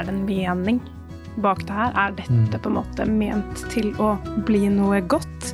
er 0.00 0.06
det 0.08 0.14
en 0.14 0.24
mening 0.24 0.78
bak 1.44 1.60
det 1.68 1.74
her? 1.76 1.92
Er 1.98 2.14
dette 2.16 2.58
på 2.62 2.70
en 2.70 2.76
måte 2.78 3.04
ment 3.04 3.64
til 3.72 3.90
å 4.00 4.14
bli 4.48 4.62
noe 4.72 5.02
godt? 5.04 5.50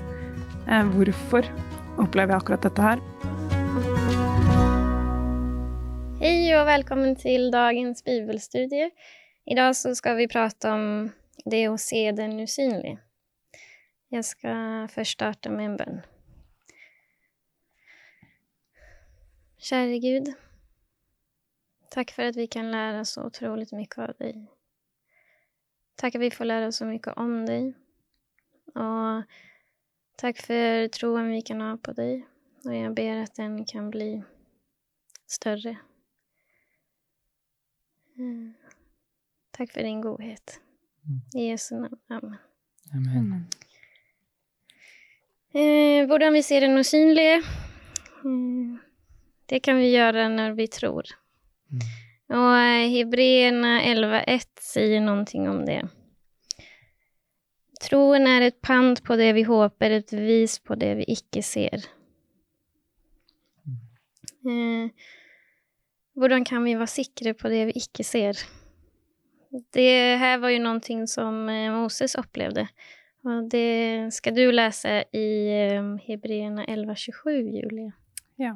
Eh, 0.71 0.87
hvorfor 0.93 1.49
opplever 1.99 2.37
jeg 2.37 2.45
akkurat 2.45 2.63
dette 2.63 2.85
her? 2.85 3.03
Hei 6.21 6.37
og 6.55 6.63
velkommen 6.71 7.19
til 7.19 7.51
dagens 7.51 8.07
bibelstudie. 8.07 8.93
Idag 9.51 9.75
så 9.79 9.97
skal 9.99 10.21
vi 10.21 10.29
prate 10.31 10.71
om 10.71 10.87
det 11.43 11.67
å 11.67 11.75
se 11.81 12.05
den 12.15 12.39
usynlige. 12.39 13.01
Jeg 14.15 14.31
skal 14.31 14.87
først 14.95 15.19
starte 15.19 15.51
med 15.51 15.73
en 15.73 15.79
bønn. 15.81 16.03
Kjære 19.67 20.03
Gud, 20.07 20.35
takk 21.97 22.13
for 22.13 22.29
at 22.29 22.37
vi 22.37 22.47
kan 22.53 22.69
lære 22.71 23.05
så 23.09 23.25
utrolig 23.31 23.71
mye 23.73 24.05
av 24.05 24.15
deg. 24.21 24.45
Takk 25.97 26.19
at 26.19 26.21
vi 26.27 26.33
får 26.35 26.51
lære 26.51 26.73
så 26.77 26.89
mye 26.89 27.15
om 27.17 27.35
deg. 27.49 27.73
Og 28.77 29.37
takk 30.21 30.43
for 30.45 30.89
troen 30.93 31.33
vi 31.33 31.41
kan 31.47 31.65
ha 31.65 31.73
på 31.81 31.97
deg. 31.97 32.27
Og 32.67 32.75
jeg 32.75 32.93
ber 32.99 33.23
at 33.23 33.37
den 33.39 33.63
kan 33.65 33.89
bli 33.91 34.11
større. 35.31 35.77
Mm. 38.19 38.55
Takk 39.57 39.73
for 39.73 39.87
din 39.87 40.03
godhet. 40.05 40.59
I 41.37 41.51
Jesu 41.51 41.77
navn. 41.79 42.37
Amen. 42.93 43.19
Amen. 43.19 43.47
Eh, 45.57 46.05
hvordan 46.07 46.35
vi 46.35 46.43
ser 46.43 46.61
den 46.61 46.79
usynlige 46.79 47.39
mm, 48.25 48.79
Det 49.49 49.63
kan 49.63 49.79
vi 49.79 49.95
gjøre 49.95 50.29
når 50.29 50.53
vi 50.59 50.67
tror. 50.67 51.17
Og 52.37 52.53
eh, 52.59 52.89
Hebreerna 52.93 53.79
11.1 53.87 54.49
sier 54.63 55.05
noe 55.05 55.51
om 55.51 55.63
det. 55.67 55.83
Troen 57.87 58.27
er 58.27 58.49
et 58.49 58.57
pant 58.65 58.99
på 59.05 59.19
det 59.21 59.33
vi 59.37 59.45
håper, 59.47 59.99
et 59.99 60.11
bevis 60.11 60.59
på 60.65 60.79
det 60.81 60.95
vi 61.03 61.07
ikke 61.17 61.43
ser. 61.45 61.85
Eh, 64.47 64.91
hvordan 66.17 66.47
kan 66.49 66.65
vi 66.65 66.77
være 66.79 66.91
sikre 66.91 67.35
på 67.37 67.51
det 67.53 67.67
vi 67.71 67.83
ikke 67.83 68.07
ser? 68.07 68.39
Det 69.75 70.19
her 70.21 70.39
var 70.41 70.53
jo 70.53 70.63
noe 70.65 71.07
som 71.11 71.49
eh, 71.53 71.69
Moses 71.73 72.17
opplevde. 72.19 72.67
Og 73.27 73.51
det 73.51 74.15
skal 74.15 74.37
du 74.37 74.45
lese 74.55 75.03
i 75.17 75.29
eh, 75.51 75.93
Hebreerna 76.07 76.65
11.27, 76.71 77.31
Julie. 77.59 77.93
Ja. 78.39 78.55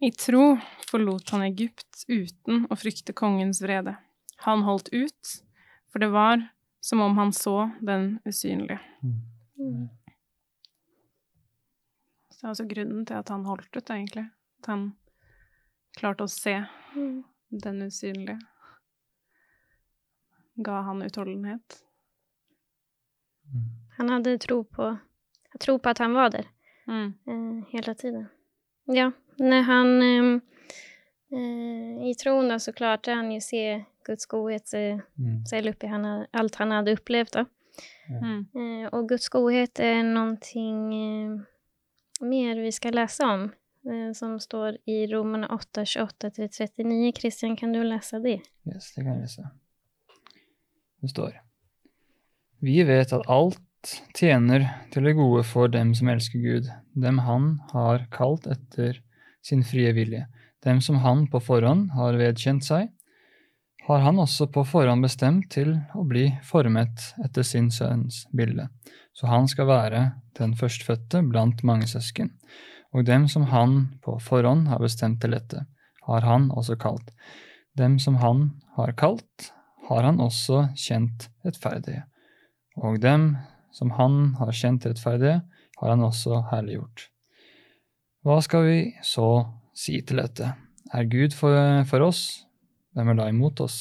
I 0.00 0.10
tro 0.14 0.58
forlot 0.90 1.30
han 1.34 1.42
Egypt 1.42 2.04
uten 2.08 2.66
å 2.70 2.76
frykte 2.78 3.12
kongens 3.12 3.60
vrede. 3.62 3.96
Han 4.46 4.62
holdt 4.62 4.88
ut, 4.94 5.32
for 5.90 5.98
det 5.98 6.10
var 6.14 6.44
som 6.80 7.00
om 7.02 7.16
han 7.18 7.32
så 7.34 7.70
den 7.82 8.20
usynlige. 8.24 8.78
Mm. 9.02 9.88
Så 12.30 12.38
det 12.38 12.44
er 12.46 12.52
altså 12.52 12.68
grunnen 12.70 13.06
til 13.08 13.18
at 13.18 13.28
han 13.34 13.44
holdt 13.48 13.74
ut, 13.74 13.90
egentlig. 13.90 14.28
At 14.62 14.70
han 14.70 14.84
klarte 15.98 16.22
å 16.24 16.30
se 16.30 16.54
Mm. 16.94 17.24
den 17.50 17.82
usynlige. 17.82 18.38
Ga 20.62 20.82
han 20.82 21.02
utholdenhet. 21.02 21.82
Han 23.98 24.08
hadde 24.08 24.38
tro 24.38 24.62
på, 24.64 24.98
tro 25.58 25.78
på 25.78 25.90
at 25.90 25.98
han 25.98 26.14
var 26.14 26.30
der 26.30 26.46
Mm. 26.86 27.14
eh, 27.26 27.64
hele 27.72 27.94
tiden. 27.94 28.28
Ja, 28.88 29.10
når 29.38 29.62
han 29.68 29.90
eh, 30.02 30.40
eh, 31.36 32.08
I 32.10 32.14
troen 32.18 32.48
da 32.48 32.56
så 32.62 32.72
klarte 32.72 33.12
han 33.14 33.30
jo 33.34 33.40
se 33.44 33.84
Guds 34.08 34.26
godhet 34.26 34.72
Mm. 35.18 35.44
selv 35.46 35.74
oppi 35.74 35.86
han, 35.86 36.04
alt 36.32 36.54
han 36.56 36.70
hadde 36.72 36.94
opplevd. 36.96 37.32
da. 37.32 37.44
Mm. 38.08 38.46
Eh, 38.56 38.88
og 38.92 39.08
Guds 39.08 39.28
godhet 39.28 39.78
er 39.84 40.02
noe 40.02 40.38
eh, 40.56 41.34
mer 42.24 42.62
vi 42.62 42.70
skal 42.72 42.96
lese 42.96 43.24
om, 43.28 43.44
eh, 43.86 44.12
som 44.16 44.38
står 44.40 44.78
i 44.88 45.02
romene 45.12 45.46
8, 45.52 45.84
28-39. 45.84 47.12
Christian, 47.20 47.56
kan 47.56 47.72
du 47.72 47.82
lese 47.82 48.18
det? 48.24 48.40
Yes, 48.66 48.94
det 48.94 49.04
kan 49.04 49.14
jeg 49.18 49.26
lese. 49.26 49.50
Det 51.02 51.10
står 51.10 51.36
Vi 52.60 52.82
vet 52.82 53.12
at 53.12 53.28
alt 53.28 53.60
tjener 54.16 54.64
til 54.92 55.06
det 55.06 55.14
gode 55.18 55.44
for 55.46 55.70
dem 55.70 55.94
som 55.94 56.10
elsker 56.10 56.42
Gud, 56.42 56.68
dem 56.94 57.20
han 57.24 57.58
har 57.72 58.06
kalt 58.14 58.46
etter 58.50 59.00
sin 59.44 59.64
frie 59.64 59.92
vilje. 59.96 60.26
Dem 60.64 60.80
som 60.82 60.98
han 61.04 61.26
på 61.30 61.40
forhånd 61.40 61.92
har 61.94 62.18
vedkjent 62.18 62.66
seg, 62.66 62.88
har 63.88 64.02
han 64.04 64.18
også 64.20 64.50
på 64.52 64.64
forhånd 64.68 65.06
bestemt 65.06 65.48
til 65.54 65.78
å 65.96 66.02
bli 66.04 66.26
formet 66.44 67.12
etter 67.24 67.46
sin 67.46 67.70
sønns 67.72 68.26
bilde, 68.36 68.66
så 69.16 69.30
han 69.30 69.48
skal 69.48 69.70
være 69.70 70.02
den 70.36 70.52
førstfødte 70.58 71.22
blant 71.30 71.64
mange 71.64 71.88
søsken. 71.88 72.34
Og 72.92 73.06
dem 73.08 73.26
som 73.28 73.46
han 73.52 73.78
på 74.04 74.18
forhånd 74.20 74.68
har 74.68 74.82
bestemt 74.82 75.22
til 75.22 75.32
dette, 75.36 75.64
har 76.08 76.24
han 76.24 76.50
også 76.50 76.76
kalt. 76.80 77.12
Dem 77.76 77.98
som 78.02 78.18
han 78.20 78.50
har 78.76 78.92
kalt, 78.98 79.52
har 79.88 80.04
han 80.04 80.20
også 80.20 80.68
kjent 80.76 81.28
rettferdige. 81.46 82.04
Og 82.76 83.00
dem 83.00 83.36
som 83.74 83.92
han 83.98 84.34
har 84.38 84.54
kjent 84.54 84.86
rettferdige, 84.88 85.42
har 85.78 85.92
han 85.92 86.02
også 86.04 86.42
herliggjort. 86.50 87.08
Hva 88.26 88.40
skal 88.42 88.66
vi 88.66 88.78
så 89.06 89.28
si 89.76 90.00
til 90.02 90.20
dette? 90.22 90.50
Er 90.94 91.06
Gud 91.10 91.36
for, 91.36 91.54
for 91.88 92.08
oss? 92.08 92.22
Hvem 92.96 93.12
er 93.12 93.18
da 93.20 93.28
imot 93.30 93.60
oss? 93.62 93.78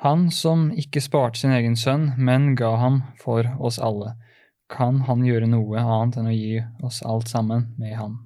Han 0.00 0.30
som 0.32 0.70
ikke 0.72 1.02
sparte 1.04 1.42
sin 1.42 1.52
egen 1.52 1.76
sønn, 1.76 2.14
men 2.16 2.54
ga 2.56 2.72
ham 2.80 3.02
for 3.20 3.44
oss 3.60 3.78
alle, 3.78 4.14
kan 4.70 5.02
han 5.04 5.26
gjøre 5.26 5.50
noe 5.50 5.82
annet 5.82 6.16
enn 6.16 6.30
å 6.30 6.34
gi 6.34 6.62
oss 6.86 7.02
alt 7.04 7.28
sammen 7.28 7.68
med 7.78 7.98
ham? 7.98 8.16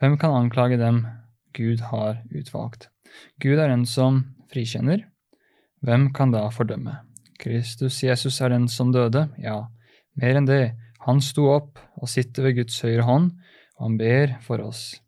Hvem 0.00 0.16
kan 0.18 0.36
anklage 0.36 0.78
dem 0.80 1.02
Gud 1.52 1.82
har 1.90 2.22
utvalgt? 2.30 2.88
Gud 3.42 3.58
er 3.58 3.68
den 3.68 3.84
som 3.86 4.22
frikjenner. 4.52 5.04
Hvem 5.84 6.08
kan 6.14 6.32
da 6.32 6.46
fordømme? 6.54 7.00
Kristus 7.38 8.02
Jesus 8.02 8.40
er 8.42 8.52
den 8.52 8.66
som 8.70 8.90
døde, 8.92 9.28
ja, 9.38 9.68
mer 10.18 10.38
enn 10.40 10.48
det, 10.48 10.62
han 11.06 11.20
sto 11.22 11.46
opp 11.52 11.78
og 11.98 12.10
sitter 12.10 12.48
ved 12.48 12.58
Guds 12.58 12.80
høyre 12.82 13.06
hånd, 13.06 13.30
og 13.78 13.84
han 13.86 13.98
ber 14.00 14.34
for 14.44 14.62
oss. 14.64 14.98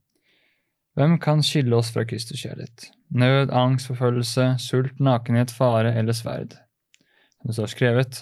Hvem 0.98 1.18
kan 1.22 1.42
skille 1.46 1.74
oss 1.76 1.90
fra 1.94 2.04
Kristus 2.06 2.42
kjærlighet? 2.44 2.90
Nød, 3.10 3.50
angst, 3.54 3.88
forfølgelse, 3.90 4.52
sult, 4.62 4.98
nakenhet, 5.02 5.50
fare 5.54 5.94
eller 5.98 6.14
sverd. 6.14 6.54
Som 7.40 7.50
det 7.50 7.56
står 7.56 7.72
skrevet, 7.74 8.20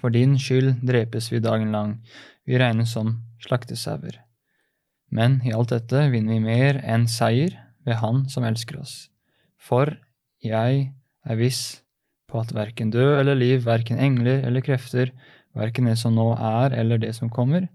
for 0.00 0.14
din 0.14 0.34
skyld 0.38 0.82
drepes 0.86 1.30
vi 1.32 1.42
dagen 1.42 1.72
lang, 1.74 1.98
vi 2.46 2.58
regnes 2.58 2.92
som 2.94 3.16
slaktesauer. 3.42 4.20
Men 5.10 5.40
i 5.46 5.54
alt 5.54 5.70
dette 5.74 6.08
vinner 6.10 6.36
vi 6.36 6.46
mer 6.46 6.80
enn 6.82 7.06
seier 7.10 7.54
ved 7.86 8.00
Han 8.02 8.24
som 8.30 8.46
elsker 8.46 8.80
oss. 8.82 9.08
For 9.56 9.94
jeg 10.42 10.90
er 11.26 11.38
viss 11.38 11.85
på 12.36 12.44
at 12.44 12.52
verken 12.52 12.92
død 12.92 13.22
eller 13.22 13.38
liv, 13.38 13.64
verken 13.64 14.00
engler 14.02 14.44
eller 14.44 14.60
krefter, 14.64 15.12
verken 15.56 15.88
det 15.88 15.96
som 15.96 16.12
nå 16.16 16.34
er 16.36 16.74
eller 16.76 17.00
det 17.00 17.14
som 17.16 17.32
kommer, 17.32 17.68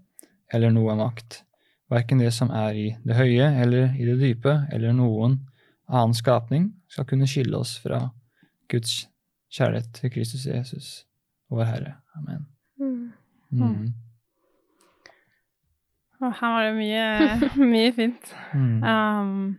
eller 0.54 0.70
noe 0.70 0.94
makt, 1.00 1.42
verken 1.90 2.22
det 2.22 2.30
som 2.36 2.52
er 2.54 2.78
i 2.78 2.86
det 3.02 3.18
høye 3.18 3.48
eller 3.64 3.96
i 3.98 4.06
det 4.06 4.20
dype, 4.20 4.60
eller 4.72 4.94
noen 4.94 5.40
annen 5.90 6.14
skapning, 6.14 6.70
skal 6.88 7.08
kunne 7.08 7.26
skille 7.26 7.58
oss 7.58 7.74
fra 7.82 8.04
Guds 8.70 9.08
kjærlighet 9.52 9.90
til 9.98 10.14
Kristus 10.14 10.46
Jesus, 10.46 10.92
vår 11.50 11.66
Herre. 11.68 11.96
Amen. 12.16 12.46
Mm. 12.78 13.12
Mm. 13.50 13.92
Og 16.22 16.34
her 16.38 16.54
var 16.54 16.68
det 16.68 16.74
mye, 16.78 17.06
mye 17.74 17.92
fint. 17.98 18.34
Mm. 18.54 18.82
Um, 18.86 19.56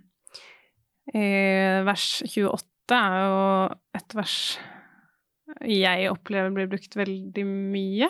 vers 1.92 2.08
28 2.24 2.96
er 2.96 3.18
jo 3.20 3.42
et 4.00 4.16
vers 4.16 4.38
jeg 5.64 6.12
opplever 6.12 6.54
blir 6.54 6.70
brukt 6.72 6.96
veldig 7.00 7.46
mye, 7.48 8.10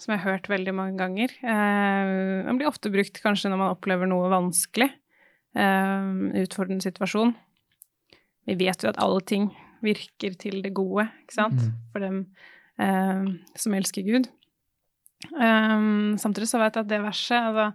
som 0.00 0.12
jeg 0.14 0.22
har 0.24 0.36
hørt 0.38 0.48
veldig 0.50 0.74
mange 0.74 0.98
ganger. 0.98 1.32
Eh, 1.44 2.44
den 2.48 2.58
blir 2.58 2.68
ofte 2.70 2.90
brukt 2.92 3.20
kanskje 3.22 3.50
når 3.52 3.60
man 3.60 3.74
opplever 3.76 4.10
noe 4.10 4.30
vanskelig, 4.32 4.90
Eh, 5.54 6.06
utfordrende 6.42 6.82
situasjon. 6.82 7.30
Vi 8.46 8.56
vet 8.58 8.82
jo 8.82 8.88
at 8.90 8.98
alle 8.98 9.20
ting 9.22 9.52
virker 9.86 10.34
til 10.34 10.62
det 10.64 10.72
gode, 10.74 11.04
ikke 11.22 11.36
sant, 11.36 11.60
Mm. 11.60 11.74
for 11.92 12.00
dem 12.00 12.26
eh, 12.80 13.24
som 13.54 13.72
elsker 13.72 14.02
Gud. 14.02 14.26
Um, 15.32 16.16
samtidig 16.18 16.48
så 16.50 16.58
vet 16.58 16.74
jeg 16.74 16.82
at 16.84 16.88
det 16.88 17.00
verset, 17.00 17.38
altså, 17.38 17.72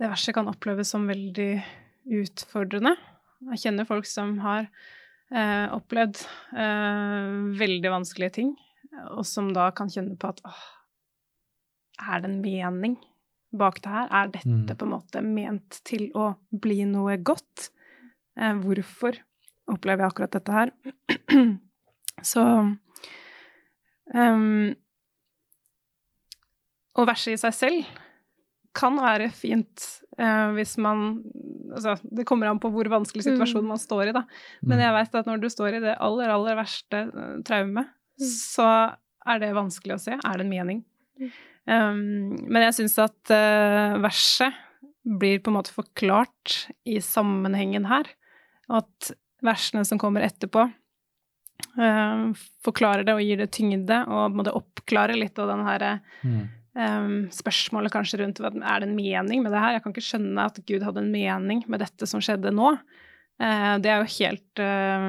det 0.00 0.10
verset 0.10 0.34
kan 0.34 0.48
oppleves 0.48 0.90
som 0.90 1.06
veldig 1.06 1.62
utfordrende. 2.10 2.96
Jeg 3.52 3.62
kjenner 3.62 3.86
folk 3.86 4.04
som 4.04 4.38
har 4.38 4.66
eh, 5.32 5.66
opplevd 5.74 6.20
eh, 6.56 7.30
veldig 7.60 7.92
vanskelige 7.92 8.34
ting, 8.40 8.52
og 9.14 9.24
som 9.28 9.52
da 9.54 9.70
kan 9.76 9.88
kjenne 9.92 10.18
på 10.20 10.28
at 10.32 10.40
åh, 10.46 10.62
er 12.10 12.20
det 12.22 12.30
en 12.30 12.40
mening 12.42 12.96
bak 13.52 13.80
det 13.82 13.90
her? 13.90 14.08
Er 14.10 14.28
dette 14.30 14.48
Mm. 14.48 14.76
på 14.78 14.84
en 14.86 14.92
måte 14.92 15.22
ment 15.22 15.80
til 15.84 16.10
å 16.14 16.34
bli 16.50 16.84
noe 16.84 17.16
godt? 17.18 17.70
Eh, 18.38 18.54
hvorfor 18.54 19.18
opplever 19.70 20.04
jeg 20.04 20.10
akkurat 20.10 20.32
dette 20.32 20.52
her. 20.52 20.70
Så 22.22 22.42
um, 24.14 24.74
Og 26.98 27.06
verset 27.06 27.32
i 27.36 27.40
seg 27.40 27.54
selv 27.54 27.84
kan 28.76 28.98
være 29.00 29.30
fint 29.34 29.86
uh, 30.20 30.50
hvis 30.56 30.76
man 30.82 31.20
Altså, 31.70 31.92
det 32.02 32.24
kommer 32.26 32.48
an 32.50 32.58
på 32.58 32.66
hvor 32.74 32.88
vanskelig 32.90 33.22
situasjon 33.22 33.62
man 33.62 33.78
står 33.78 34.08
i, 34.10 34.14
da. 34.16 34.24
Men 34.66 34.80
jeg 34.82 34.90
vet 34.96 35.12
at 35.20 35.28
når 35.28 35.38
du 35.38 35.44
står 35.54 35.76
i 35.78 35.82
det 35.84 35.92
aller, 36.02 36.32
aller 36.34 36.56
verste 36.58 37.04
uh, 37.12 37.36
traumet, 37.46 37.92
så 38.18 38.66
er 39.30 39.38
det 39.38 39.52
vanskelig 39.54 39.94
å 39.94 40.00
se. 40.02 40.16
Er 40.16 40.40
det 40.40 40.48
en 40.48 40.50
mening? 40.50 40.80
Um, 41.70 42.34
men 42.50 42.66
jeg 42.66 42.80
syns 42.80 42.98
at 43.02 43.30
uh, 43.30 44.00
verset 44.02 44.56
blir 45.06 45.40
på 45.40 45.52
en 45.52 45.60
måte 45.60 45.74
forklart 45.74 46.56
i 46.88 46.98
sammenhengen 47.04 47.86
her. 47.86 48.10
At 48.70 49.12
versene 49.44 49.86
som 49.86 50.00
kommer 50.00 50.26
etterpå, 50.26 50.66
uh, 51.78 52.24
forklarer 52.66 53.06
det 53.06 53.16
og 53.16 53.22
gir 53.24 53.40
det 53.40 53.52
tyngde, 53.56 54.02
og 54.10 54.36
måtte 54.36 54.56
oppklare 54.56 55.18
litt 55.18 55.38
av 55.38 55.54
den 55.54 55.68
herre 55.68 55.98
Mm. 56.20 56.48
Um, 56.78 57.28
spørsmålet 57.34 57.92
kanskje 57.94 58.20
rundt 58.22 58.40
er 58.42 58.54
det 58.54 58.88
en 58.88 58.96
mening 58.96 59.44
med 59.44 59.52
det 59.54 59.62
her. 59.62 59.76
Jeg 59.76 59.84
kan 59.84 59.94
ikke 59.94 60.06
skjønne 60.06 60.46
at 60.50 60.60
Gud 60.68 60.84
hadde 60.86 61.02
en 61.04 61.12
mening 61.12 61.64
med 61.70 61.82
dette 61.82 62.08
som 62.08 62.22
skjedde 62.24 62.52
nå. 62.54 62.74
Uh, 63.40 63.76
det 63.80 63.88
er 63.88 64.02
jo 64.02 64.10
helt 64.18 64.60
uh, 64.60 65.06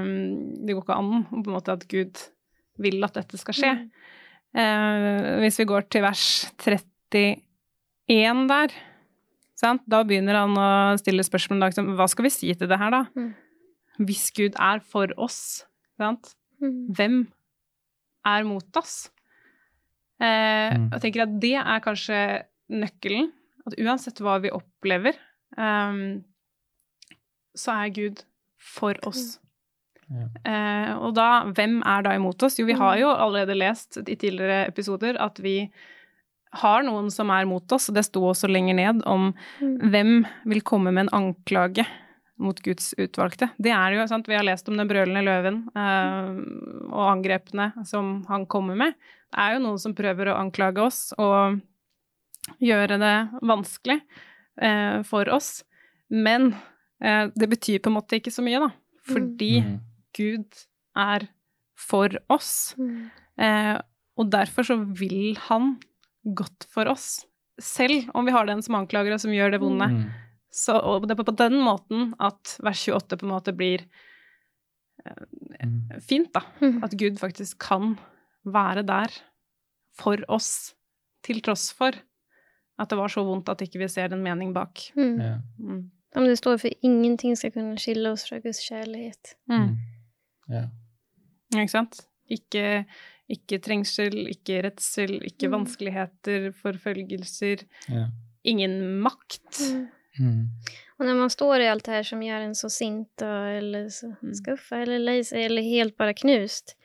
Det 0.63 0.71
går 0.71 0.85
ikke 0.85 0.99
an 1.01 1.25
på 1.27 1.41
en 1.41 1.55
måte 1.57 1.75
at 1.75 1.83
Gud 1.91 2.21
vil 2.81 3.03
at 3.05 3.17
dette 3.19 3.39
skal 3.39 3.57
skje. 3.57 3.73
Uh, 4.57 5.39
hvis 5.43 5.59
vi 5.61 5.67
går 5.69 5.87
til 5.91 6.03
vers 6.03 6.25
31 6.59 8.47
der, 8.51 8.75
sant? 9.59 9.83
da 9.87 10.01
begynner 10.07 10.41
han 10.41 10.57
å 10.57 10.69
stille 10.99 11.23
spørsmål 11.23 11.67
liksom, 11.67 11.93
hva 11.99 12.07
skal 12.11 12.27
vi 12.27 12.33
si 12.33 12.51
til 12.57 12.71
det 12.71 12.79
her, 12.81 12.91
da? 12.93 13.05
Mm. 13.15 13.31
Hvis 14.07 14.29
Gud 14.35 14.57
er 14.57 14.81
for 14.81 15.11
oss, 15.21 15.63
sant? 16.01 16.33
Mm. 16.61 16.93
hvem 16.93 17.15
er 18.29 18.45
mot 18.45 18.77
oss? 18.77 19.09
Eh, 20.21 20.71
Mm. 20.77 20.89
Jeg 20.93 21.01
tenker 21.01 21.23
at 21.25 21.39
det 21.41 21.55
er 21.57 21.79
kanskje 21.83 22.19
nøkkelen. 22.71 23.31
At 23.67 23.75
uansett 23.81 24.19
hva 24.23 24.39
vi 24.41 24.49
opplever, 24.53 25.13
um, 25.57 26.23
så 27.57 27.73
er 27.83 27.89
Gud 27.93 28.23
for 28.57 28.95
oss. 29.05 29.39
Ja. 30.11 30.27
Eh, 30.45 30.91
og 30.97 31.13
da, 31.15 31.43
hvem 31.55 31.81
er 31.87 32.01
da 32.03 32.15
imot 32.17 32.41
oss? 32.43 32.57
Jo, 32.59 32.65
vi 32.67 32.73
har 32.77 32.97
jo 32.99 33.09
allerede 33.13 33.55
lest 33.57 33.97
i 34.01 34.15
tidligere 34.15 34.67
episoder 34.67 35.17
at 35.21 35.39
vi 35.39 35.69
har 36.53 36.83
noen 36.83 37.09
som 37.11 37.29
er 37.31 37.45
mot 37.47 37.71
oss, 37.71 37.87
og 37.89 37.95
det 37.95 38.03
sto 38.05 38.21
også 38.27 38.49
lenger 38.51 38.75
ned 38.75 39.03
om 39.07 39.33
Mm. 39.61 39.77
hvem 39.91 40.25
vil 40.45 40.61
komme 40.61 40.91
med 40.91 41.07
en 41.07 41.13
anklage 41.21 41.85
mot 42.39 42.57
Guds 42.63 42.93
utvalgte. 42.97 43.49
Det 43.61 43.71
er 43.75 43.93
jo, 43.97 44.05
sant, 44.09 44.27
Vi 44.27 44.35
har 44.37 44.43
lest 44.45 44.67
om 44.71 44.77
den 44.77 44.87
brølende 44.89 45.21
løven 45.25 45.57
eh, 45.77 46.29
og 46.91 47.03
angrepene 47.11 47.71
som 47.85 48.23
han 48.29 48.45
kommer 48.49 48.75
med. 48.79 48.95
Det 49.31 49.43
er 49.43 49.53
jo 49.57 49.63
noen 49.65 49.79
som 49.81 49.93
prøver 49.97 50.31
å 50.31 50.37
anklage 50.39 50.81
oss 50.81 51.13
og 51.21 51.59
gjøre 52.63 52.97
det 53.01 53.15
vanskelig 53.45 53.99
eh, 54.61 55.01
for 55.07 55.29
oss. 55.29 55.61
Men 56.09 56.53
eh, 57.03 57.27
det 57.35 57.49
betyr 57.51 57.79
på 57.83 57.91
en 57.91 57.97
måte 57.99 58.17
ikke 58.17 58.33
så 58.33 58.43
mye, 58.45 58.63
da. 58.63 58.71
Fordi 59.11 59.53
Mm. 59.61 59.77
Gud 60.17 60.57
er 60.97 61.23
for 61.79 62.09
oss. 62.29 62.73
Mm. 62.77 63.09
Eh, 63.39 63.77
og 64.19 64.27
derfor 64.33 64.65
så 64.67 64.75
vil 64.99 65.37
han 65.47 65.77
godt 66.35 66.65
for 66.69 66.89
oss. 66.91 67.23
Selv 67.61 68.09
om 68.13 68.25
vi 68.27 68.33
har 68.35 68.45
den 68.49 68.61
som 68.61 68.75
anklager 68.75 69.13
oss, 69.15 69.23
som 69.23 69.31
gjør 69.31 69.53
det 69.55 69.61
vonde. 69.63 69.87
Mm. 69.87 70.03
Så, 70.51 70.75
og 70.75 71.05
det 71.07 71.15
er 71.15 71.23
på 71.23 71.31
den 71.39 71.59
måten 71.63 72.13
at 72.19 72.57
vers 72.63 72.81
28 72.89 73.17
på 73.21 73.25
en 73.27 73.31
måte 73.31 73.53
blir 73.55 73.85
eh, 75.05 75.99
fint, 76.03 76.31
da. 76.35 76.43
Mm. 76.61 76.81
At 76.83 76.95
Gud 76.99 77.19
faktisk 77.21 77.59
kan 77.63 77.93
være 78.43 78.83
der 78.87 79.13
for 79.97 80.17
oss, 80.31 80.73
til 81.23 81.41
tross 81.45 81.69
for 81.77 81.93
at 82.81 82.89
det 82.89 82.97
var 82.97 83.11
så 83.13 83.21
vondt 83.27 83.49
at 83.51 83.61
ikke 83.61 83.77
vi 83.83 83.87
ser 83.91 84.11
en 84.15 84.23
mening 84.25 84.53
bak. 84.55 84.79
Mm. 84.97 85.19
Ja. 85.21 85.35
Mm. 85.61 85.81
Om 86.17 86.25
det 86.27 86.37
står 86.39 86.57
for 86.59 86.73
ingenting 86.83 87.35
skal 87.37 87.53
kunne 87.55 87.77
skille 87.79 88.09
oss 88.11 88.25
fra 88.27 88.39
Guds 88.43 88.59
kjærlighet. 88.65 89.35
Mm. 89.51 89.75
Ja. 90.51 90.63
Ikke 91.55 91.71
sant? 91.71 92.01
Ikke, 92.31 92.85
ikke 93.31 93.59
trengsel, 93.63 94.17
ikke 94.31 94.63
redsel, 94.65 95.19
ikke 95.27 95.47
Mm. 95.47 95.53
vanskeligheter, 95.59 96.49
forfølgelser. 96.57 97.63
Ja. 97.87 98.07
Ingen 98.43 98.99
makt. 99.05 99.61
Mm. 100.19 100.47
Och 100.97 101.05
när 101.05 101.15
man 101.15 101.29
står 101.29 101.59
i 101.59 101.67
allt 101.67 101.85
det 101.85 101.91
här 101.91 102.03
som 102.03 102.23
gör 102.23 102.41
en 102.41 102.55
så 102.55 102.69
sint 102.69 103.21
eller 103.21 103.89
så 103.89 104.05
Mm. 104.21 104.33
skuffa 104.33 104.77
eller 104.77 104.99
lei 104.99 105.23
sig 105.23 105.43
eller 105.45 105.61
helt 105.61 105.97
bara 105.97 106.13
knust 106.13 106.77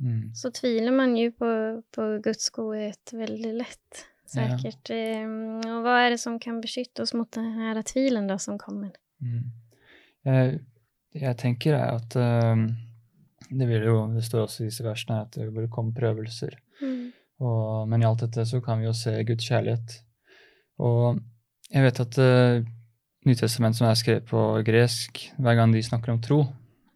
Mm. 0.00 0.34
så 0.34 0.50
tviler 0.50 0.92
man 0.92 1.16
ju 1.16 1.32
på, 1.32 1.82
på 1.90 2.18
Guds 2.24 2.50
godhet 2.50 3.10
väldigt 3.12 3.54
lätt. 3.54 4.04
Ja. 4.34 4.58
Säkert. 4.58 4.90
Ehm, 4.90 5.56
Och 5.56 5.82
vad 5.82 6.00
är 6.00 6.10
det 6.10 6.18
som 6.18 6.38
kan 6.40 6.60
beskytte 6.60 7.02
oss 7.02 7.14
mot 7.14 7.32
den 7.32 7.52
här 7.52 7.82
tvilen 7.82 8.26
då 8.26 8.38
som 8.38 8.58
kommer? 8.58 8.90
Mm. 9.20 9.42
Jeg, 10.24 10.60
jeg 11.14 11.36
tenker 11.38 11.74
er 11.74 11.94
at 11.96 12.16
ehm, 12.16 12.66
det 13.50 13.68
vil 13.68 13.82
jo, 13.86 14.14
det 14.14 14.24
står 14.24 14.40
også 14.42 14.62
i 14.64 14.66
disse 14.66 14.84
versene 14.84 15.20
at 15.22 15.32
det 15.38 15.46
vil 15.54 15.68
komme 15.70 15.94
prøvelser. 15.94 16.58
Mm. 16.82 17.12
Og, 17.40 17.88
men 17.88 18.02
i 18.02 18.06
alt 18.06 18.20
dette 18.20 18.44
så 18.46 18.60
kan 18.60 18.78
vi 18.80 18.84
jo 18.88 18.92
se 18.92 19.24
Guds 19.24 19.44
kjærlighet. 19.48 20.00
Og 20.78 21.20
jeg 21.72 21.82
vet 21.82 22.00
at 22.00 22.18
uh, 22.18 22.64
Nytestamentet 23.26 23.78
som 23.80 23.88
er 23.88 23.96
skrevet 23.98 24.26
på 24.30 24.40
gresk, 24.64 25.18
hver 25.42 25.56
gang 25.58 25.72
de 25.74 25.82
snakker 25.82 26.12
om 26.14 26.20
tro, 26.22 26.44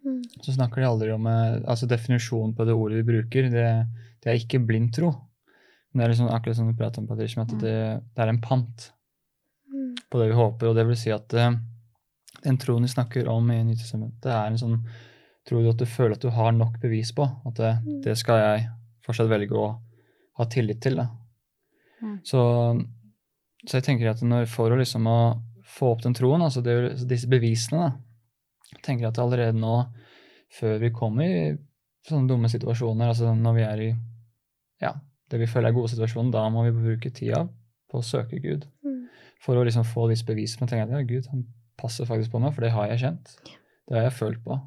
Mm. 0.00 0.22
så 0.40 0.54
snakker 0.54 0.80
de 0.80 0.86
aldri 0.88 1.10
om 1.12 1.26
uh, 1.26 1.58
altså 1.68 1.84
Definisjonen 1.86 2.54
på 2.56 2.64
det 2.64 2.72
ordet 2.72 3.02
vi 3.02 3.12
bruker, 3.12 3.50
det, 3.52 3.64
det 4.22 4.30
er 4.30 4.38
ikke 4.38 4.62
blind 4.64 4.94
tro. 4.96 5.10
Men 5.92 6.00
det 6.00 6.04
er 6.06 6.12
liksom 6.14 6.30
akkurat 6.32 6.56
som 6.56 6.70
du 6.70 6.76
prater 6.78 7.02
om, 7.02 7.06
Patricia, 7.10 7.42
at 7.42 7.52
det, 7.60 7.74
det 8.14 8.22
er 8.24 8.28
en 8.32 8.40
pant 8.40 8.86
Mm. 9.70 9.94
på 10.10 10.18
det 10.18 10.28
vi 10.30 10.34
håper. 10.34 10.66
Og 10.66 10.74
det 10.74 10.86
vil 10.88 10.96
si 10.96 11.10
at 11.14 11.34
uh, 11.34 11.52
den 12.42 12.56
troen 12.58 12.82
vi 12.82 12.88
snakker 12.88 13.28
om 13.28 13.50
i 13.52 13.60
Nytestamentet, 13.62 14.26
er 14.32 14.46
en 14.48 14.56
sånn 14.58 14.78
tro 15.46 15.60
at 15.68 15.76
du 15.78 15.84
føler 15.86 16.16
at 16.16 16.22
du 16.24 16.30
har 16.30 16.52
nok 16.52 16.80
bevis 16.82 17.12
på. 17.12 17.26
At 17.46 17.54
det, 17.60 17.74
Mm. 17.84 18.00
det 18.02 18.16
skal 18.18 18.38
jeg 18.40 18.68
fortsatt 19.06 19.28
velge 19.30 19.52
å 19.54 19.68
ha 20.38 20.44
tillit 20.46 20.80
til. 20.80 20.96
Mm. 22.02 22.16
Så, 22.24 22.40
så 23.66 23.78
jeg 23.78 23.86
tenker 23.86 24.12
at 24.12 24.22
når, 24.24 24.46
for 24.50 24.72
å 24.72 24.78
liksom 24.80 25.08
å 25.10 25.18
få 25.70 25.92
opp 25.94 26.04
den 26.04 26.16
troen, 26.16 26.42
altså 26.42 26.62
det, 26.64 26.76
disse 27.08 27.28
bevisene, 27.30 27.88
da, 27.88 28.80
tenker 28.80 29.04
jeg 29.06 29.12
at 29.12 29.20
allerede 29.22 29.58
nå, 29.58 29.74
før 30.56 30.80
vi 30.82 30.90
kommer 30.94 31.28
i 31.28 31.42
sånne 32.08 32.30
dumme 32.30 32.50
situasjoner, 32.50 33.12
altså 33.12 33.34
når 33.36 33.56
vi 33.56 33.64
er 33.66 33.84
i 33.84 33.90
ja, 34.80 34.94
det 35.30 35.42
vi 35.42 35.48
føler 35.50 35.70
er 35.70 35.76
gode 35.76 35.92
situasjoner, 35.92 36.32
da 36.34 36.46
må 36.52 36.64
vi 36.66 36.74
bruke 36.74 37.12
tida 37.14 37.44
på 37.90 38.00
å 38.00 38.06
søke 38.06 38.40
Gud. 38.42 38.66
Mm. 38.86 39.04
For 39.44 39.58
å 39.58 39.64
liksom 39.66 39.86
få 39.88 40.08
disse 40.10 40.26
bevisene. 40.26 40.66
tenker 40.66 40.86
jeg 40.86 40.90
at 40.90 40.96
ja, 40.96 41.06
Gud 41.06 41.30
han 41.32 41.44
passer 41.80 42.08
faktisk 42.08 42.32
på 42.32 42.40
meg, 42.42 42.54
for 42.56 42.64
det 42.64 42.72
har 42.74 42.90
jeg 42.90 43.02
kjent. 43.04 43.34
Det 43.88 43.98
har 43.98 44.08
jeg 44.08 44.16
følt 44.16 44.42
på. 44.44 44.58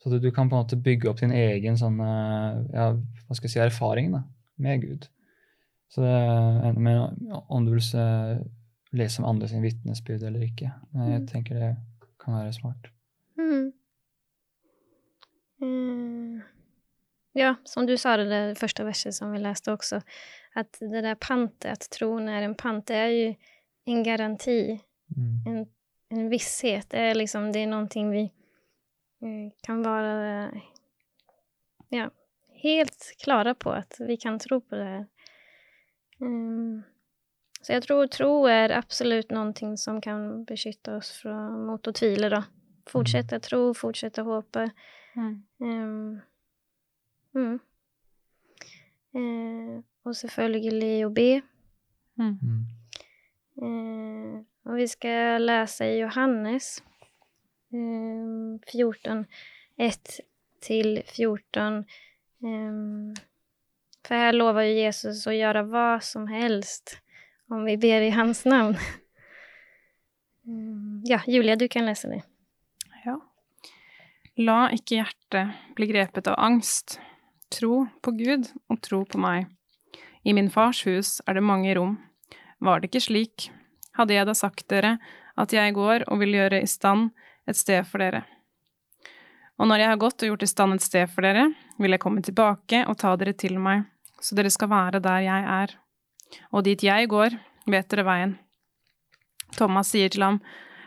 Så 0.00 0.10
at 0.10 0.22
du 0.22 0.30
kan 0.32 0.48
på 0.48 0.56
en 0.56 0.64
måte 0.64 0.80
bygge 0.80 1.10
opp 1.10 1.20
din 1.20 1.34
egen 1.36 1.76
sånn, 1.78 1.98
eh, 2.00 2.60
ja, 2.72 2.86
hva 2.94 3.36
skal 3.36 3.48
jeg 3.48 3.54
si, 3.54 3.62
erfaring 3.62 4.14
da, 4.14 4.22
med 4.62 4.86
Gud. 4.86 5.08
Så 5.90 6.00
det 6.04 6.10
ender 6.68 6.80
med 6.80 7.40
om 7.50 7.64
du 7.66 7.72
vil 7.74 7.82
se, 7.82 8.02
lese 8.94 9.22
om 9.22 9.28
andre 9.28 9.48
sin 9.50 9.62
vitnesbyrd 9.64 10.22
eller 10.22 10.40
ikke. 10.46 10.70
Men 10.94 11.10
jeg 11.10 11.20
Mm. 11.20 11.26
tenker 11.26 11.54
det 11.58 11.76
kan 12.20 12.34
være 12.34 12.52
smart. 12.52 12.90
Mm. 13.38 13.72
Mm. 15.60 16.40
Ja, 17.32 17.54
som 17.64 17.86
du 17.86 17.96
sa 17.98 18.16
det 18.16 18.28
det 18.30 18.58
første 18.58 18.84
verset 18.84 19.14
som 19.14 19.32
vi 19.32 19.38
leste 19.38 19.72
også, 19.72 20.00
at 20.58 20.78
det 20.80 21.02
der 21.04 21.14
pantet, 21.20 21.70
at 21.70 21.86
troen 21.94 22.28
er 22.28 22.42
en 22.42 22.54
pant, 22.58 22.86
det 22.88 22.96
er 22.96 23.10
jo 23.14 23.34
en 23.86 24.04
garanti, 24.04 24.80
Mm. 25.16 25.42
en, 25.46 25.64
en 26.14 26.28
visshet. 26.30 26.86
Det 26.88 26.98
er 27.00 27.14
liksom, 27.18 27.48
det 27.52 27.64
er 27.64 27.66
noe 27.66 27.88
vi 28.12 28.30
eh, 29.22 29.50
kan 29.66 29.82
vara 29.82 30.12
eh, 30.54 30.60
ja, 31.90 32.08
helt 32.62 33.12
klara 33.22 33.54
på, 33.54 33.72
at 33.72 33.98
vi 34.06 34.16
kan 34.16 34.38
tro 34.38 34.60
på 34.60 34.76
det 34.76 34.84
här. 34.86 35.06
Mm. 36.20 36.82
Så 37.60 37.74
jeg 37.74 37.84
tror 37.84 38.08
tro 38.12 38.30
er 38.48 38.72
absolut 38.72 39.32
noe 39.34 39.76
som 39.80 40.00
kan 40.00 40.44
beskytte 40.48 40.96
oss 40.96 41.12
fra, 41.20 41.36
mot 41.52 41.86
å 41.86 41.92
tvile, 41.92 42.30
da. 42.32 42.44
Fortsette 42.88 43.36
Fortsätta 43.36 43.40
tro, 43.44 43.60
fortsette 43.76 44.24
håpe. 44.26 44.70
Mm. 45.14 45.34
Um, 45.60 46.20
mm. 47.36 47.56
Uh, 49.14 49.76
og 50.06 50.16
selvfølgelig 50.16 50.94
å 51.06 51.10
be. 51.14 51.30
Mm. 52.20 52.36
Uh, 53.60 54.40
og 54.70 54.80
vi 54.80 54.86
skal 54.88 55.44
lese 55.44 55.88
i 55.88 55.98
Johannes 56.00 56.78
eh, 57.74 58.70
14, 58.70 59.24
1 59.80 60.20
til 60.64 61.00
14. 61.04 61.84
Ehm, 62.44 63.14
för 64.10 64.14
här 64.14 64.32
lovar 64.32 64.62
ju 64.62 64.72
Jesus 64.72 65.26
att 65.26 65.36
göra 65.36 65.62
vad 65.62 66.02
som 66.04 66.26
helst 66.26 66.98
om 67.50 67.64
vi 67.64 67.76
ber 67.76 68.00
i 68.00 68.10
hans 68.10 68.44
namn. 68.44 68.76
Mm, 70.46 71.02
ja, 71.04 71.20
Julia, 71.26 71.56
du 71.56 71.68
kan 71.68 71.86
lese 71.86 72.08
det. 72.08 72.22
Ja. 73.04 73.20
La 74.36 74.56
ikke 74.74 74.96
hjertet 74.98 75.52
bli 75.78 75.86
grepet 75.86 76.26
av 76.26 76.34
angst. 76.42 76.96
Tro 77.54 77.86
på 78.02 78.10
Gud 78.10 78.48
og 78.66 78.80
tro 78.82 79.04
på 79.04 79.20
meg. 79.22 79.46
I 80.26 80.34
min 80.34 80.50
fars 80.50 80.82
hus 80.86 81.20
er 81.26 81.38
det 81.38 81.46
mange 81.46 81.76
rom. 81.78 81.94
Var 82.58 82.80
det 82.80 82.90
ikke 82.90 83.04
slik, 83.06 83.46
hadde 83.94 84.18
jeg 84.18 84.26
da 84.26 84.34
sagt 84.34 84.66
dere 84.74 84.96
at 85.38 85.54
jeg 85.54 85.76
går 85.78 86.08
og 86.10 86.18
vil 86.24 86.34
gjøre 86.34 86.64
i 86.64 86.66
stand 86.66 87.12
et 87.46 87.62
sted 87.62 87.86
for 87.86 88.02
dere. 88.02 88.24
Og 89.62 89.70
når 89.70 89.84
jeg 89.84 89.92
har 89.94 90.02
gått 90.02 90.26
og 90.26 90.32
gjort 90.32 90.42
i 90.42 90.50
stand 90.50 90.80
et 90.80 90.88
sted 90.88 91.06
for 91.14 91.22
dere, 91.22 91.46
vil 91.78 91.94
jeg 91.94 92.02
komme 92.02 92.26
tilbake 92.26 92.82
og 92.90 92.98
ta 92.98 93.14
dere 93.20 93.38
til 93.38 93.54
meg, 93.62 93.86
så 94.20 94.36
dere 94.36 94.52
skal 94.52 94.70
være 94.70 95.00
der 95.02 95.24
jeg 95.24 95.46
er. 95.54 95.74
Og 96.52 96.64
dit 96.64 96.82
jeg 96.84 97.08
går, 97.10 97.36
vet 97.70 97.88
dere 97.90 98.06
veien. 98.06 98.34
Thomas 99.56 99.90
sier 99.90 100.10
til 100.12 100.22
ham, 100.22 100.40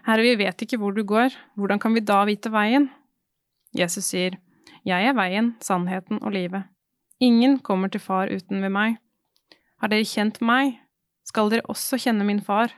Herre, 0.07 0.23
vi 0.23 0.35
vet 0.39 0.65
ikke 0.65 0.79
hvor 0.79 0.95
du 0.95 1.03
går, 1.07 1.35
hvordan 1.55 1.79
kan 1.79 1.95
vi 1.95 2.03
da 2.03 2.23
vite 2.27 2.51
veien? 2.51 2.89
Jesus 3.75 4.11
sier, 4.11 4.37
Jeg 4.85 5.07
er 5.07 5.15
veien, 5.15 5.55
sannheten 5.63 6.19
og 6.21 6.33
livet. 6.35 6.67
Ingen 7.19 7.59
kommer 7.59 7.87
til 7.87 8.03
far 8.03 8.27
uten 8.27 8.61
ved 8.61 8.69
meg. 8.69 8.97
Har 9.79 9.91
dere 9.91 10.03
kjent 10.03 10.41
meg, 10.43 10.75
skal 11.23 11.49
dere 11.49 11.63
også 11.71 11.97
kjenne 12.03 12.27
min 12.27 12.41
far. 12.43 12.73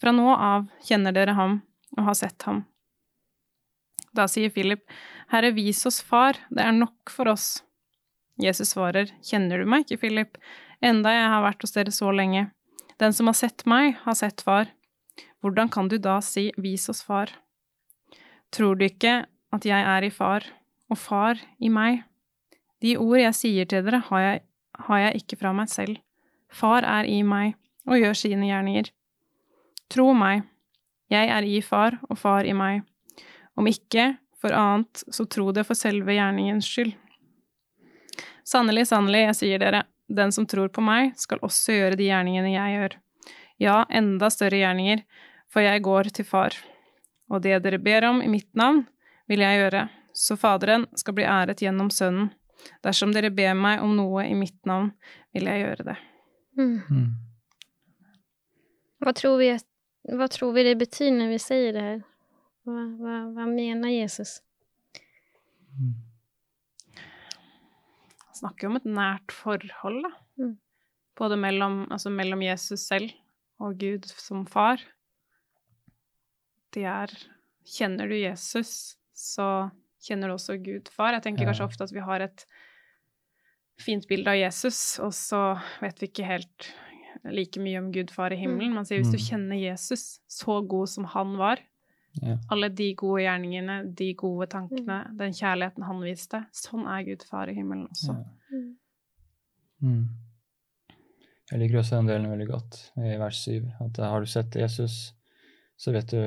Fra 0.00 0.12
nå 0.14 0.32
av 0.32 0.68
kjenner 0.88 1.12
dere 1.12 1.34
ham 1.36 1.60
og 1.98 2.04
har 2.08 2.16
sett 2.16 2.42
ham. 2.48 2.64
Da 4.16 4.24
sier 4.30 4.50
Philip, 4.50 4.86
Herre, 5.28 5.52
vis 5.52 5.84
oss 5.86 6.00
far, 6.00 6.38
det 6.48 6.64
er 6.64 6.72
nok 6.72 7.12
for 7.12 7.28
oss. 7.28 7.58
Jesus 8.38 8.74
svarer, 8.74 9.10
Kjenner 9.24 9.58
du 9.62 9.68
meg 9.68 9.84
ikke, 9.84 10.00
Philip, 10.04 10.38
enda 10.84 11.12
jeg 11.14 11.30
har 11.32 11.44
vært 11.44 11.64
hos 11.64 11.74
dere 11.74 11.94
så 11.94 12.12
lenge. 12.14 12.48
Den 12.98 13.14
som 13.14 13.30
har 13.30 13.36
sett 13.38 13.64
meg, 13.66 13.96
har 14.04 14.16
sett 14.18 14.42
far. 14.42 14.70
Hvordan 15.42 15.70
kan 15.70 15.90
du 15.90 15.98
da 16.02 16.18
si 16.24 16.48
vis 16.58 16.88
oss 16.90 17.02
far? 17.06 17.30
Tror 18.54 18.78
du 18.78 18.86
ikke 18.86 19.24
at 19.54 19.66
jeg 19.66 19.86
er 19.94 20.06
i 20.06 20.10
far, 20.14 20.46
og 20.90 20.98
far 20.98 21.38
i 21.58 21.70
meg? 21.70 22.04
De 22.82 22.94
ord 22.98 23.18
jeg 23.18 23.34
sier 23.34 23.68
til 23.68 23.84
dere, 23.86 24.02
har 24.10 24.24
jeg, 24.24 24.44
har 24.86 25.02
jeg 25.04 25.22
ikke 25.22 25.38
fra 25.40 25.52
meg 25.54 25.70
selv. 25.70 25.98
Far 26.48 26.86
er 26.86 27.06
i 27.10 27.20
meg 27.26 27.56
og 27.88 27.98
gjør 27.98 28.16
sine 28.18 28.48
gjerninger. 28.48 28.90
Tro 29.90 30.12
meg, 30.16 30.44
jeg 31.08 31.30
er 31.32 31.46
i 31.46 31.60
far 31.64 31.98
og 32.08 32.18
far 32.20 32.46
i 32.46 32.54
meg. 32.56 32.82
Om 33.58 33.68
ikke 33.70 34.12
for 34.38 34.54
annet, 34.54 35.02
så 35.10 35.26
tro 35.26 35.50
det 35.52 35.64
for 35.66 35.78
selve 35.78 36.14
gjerningens 36.14 36.68
skyld. 36.68 36.94
Sannelig, 38.48 38.86
sannelig, 38.88 39.26
jeg 39.26 39.36
sier 39.42 39.60
dere, 39.60 39.82
den 40.08 40.32
som 40.32 40.46
tror 40.48 40.70
på 40.72 40.80
meg, 40.84 41.12
skal 41.20 41.42
også 41.44 41.74
gjøre 41.74 41.98
de 42.00 42.06
gjerningene 42.08 42.54
jeg 42.54 42.76
gjør. 42.78 42.96
Ja, 43.60 43.76
enda 43.92 44.30
større 44.32 44.62
gjerninger, 44.62 45.02
for 45.52 45.66
jeg 45.66 45.84
går 45.84 46.08
til 46.16 46.24
far. 46.24 46.56
Og 47.28 47.42
det 47.44 47.58
dere 47.64 47.80
ber 47.82 48.06
om 48.08 48.22
i 48.24 48.30
mitt 48.32 48.48
navn, 48.56 48.86
vil 49.28 49.44
jeg 49.44 49.60
gjøre, 49.60 49.84
så 50.16 50.38
Faderen 50.40 50.86
skal 50.96 51.18
bli 51.18 51.28
æret 51.28 51.60
gjennom 51.60 51.90
Sønnen. 51.92 52.30
Dersom 52.82 53.12
dere 53.14 53.30
ber 53.30 53.52
meg 53.54 53.84
om 53.84 53.92
noe 53.98 54.24
i 54.26 54.34
mitt 54.34 54.58
navn, 54.66 54.94
vil 55.36 55.46
jeg 55.50 55.66
gjøre 55.66 55.90
det. 55.90 55.96
Mm. 56.58 57.04
Hva, 59.04 59.12
tror 59.14 59.36
vi, 59.38 59.52
hva, 60.08 60.26
tror 60.32 60.56
vi 60.56 60.64
det 60.66 60.78
betyr 60.80 61.12
når 61.14 61.34
vi 61.36 61.38
sier 61.42 61.76
det 61.76 61.84
her? 61.84 62.00
Hva, 62.66 62.88
hva, 62.98 63.20
hva 63.36 63.46
mener 63.52 63.92
Jesus? 63.92 64.38
Snakker 68.38 68.68
om 68.70 68.76
et 68.78 68.86
nært 68.88 69.32
forhold, 69.34 70.02
da. 70.06 70.12
Mm. 70.42 70.54
Både 71.18 71.36
mellom, 71.40 71.80
altså 71.90 72.10
mellom 72.14 72.42
Jesus 72.46 72.86
selv 72.86 73.10
og 73.60 73.78
Gud 73.80 74.06
som 74.06 74.44
far. 74.46 74.78
Det 76.74 76.84
er 76.86 77.12
Kjenner 77.68 78.08
du 78.08 78.14
Jesus, 78.16 78.96
så 79.12 79.44
kjenner 80.00 80.30
du 80.30 80.38
også 80.38 80.54
Gud 80.64 80.86
far. 80.88 81.12
Jeg 81.12 81.22
tenker 81.26 81.44
Ja. 81.44 81.50
kanskje 81.50 81.66
ofte 81.66 81.84
at 81.84 81.92
vi 81.92 82.00
har 82.00 82.22
et 82.24 82.46
fint 83.78 84.06
bilde 84.08 84.26
av 84.30 84.38
Jesus, 84.40 84.98
og 85.04 85.12
så 85.12 85.60
vet 85.82 86.00
vi 86.00 86.06
ikke 86.08 86.24
helt 86.24 86.70
like 87.28 87.60
mye 87.60 87.76
om 87.82 87.90
Gud 87.92 88.10
far 88.10 88.32
i 88.32 88.36
himmelen. 88.40 88.72
Man 88.72 88.86
sier 88.88 89.02
hvis 89.02 89.12
du 89.12 89.18
Mm. 89.18 89.26
kjenner 89.28 89.60
Jesus 89.60 90.20
så 90.30 90.66
god 90.66 90.88
som 90.88 91.04
han 91.04 91.36
var, 91.36 91.58
Ja. 92.22 92.36
alle 92.50 92.68
de 92.74 92.94
gode 92.98 93.20
gjerningene, 93.22 93.94
de 93.94 94.14
gode 94.14 94.46
tankene, 94.50 94.96
den 95.16 95.32
kjærligheten 95.32 95.84
han 95.86 96.00
viste, 96.02 96.40
sånn 96.52 96.86
er 96.90 97.04
Gud 97.06 97.22
far 97.28 97.48
i 97.48 97.54
himmelen 97.54 97.86
også. 97.92 98.14
Ja. 98.16 98.58
Mm. 98.58 98.72
Mm. 99.82 100.08
Jeg 101.52 101.60
liker 101.60 101.78
også 101.78 101.96
den 102.00 102.06
delen 102.10 102.30
veldig 102.30 102.46
godt 102.48 102.78
i 102.98 103.12
vers 103.20 103.38
7. 103.44 103.68
At 103.84 103.96
har 104.02 104.20
du 104.20 104.26
sett 104.26 104.56
Jesus, 104.58 104.96
så 105.78 105.92
vet 105.94 106.10
du 106.10 106.18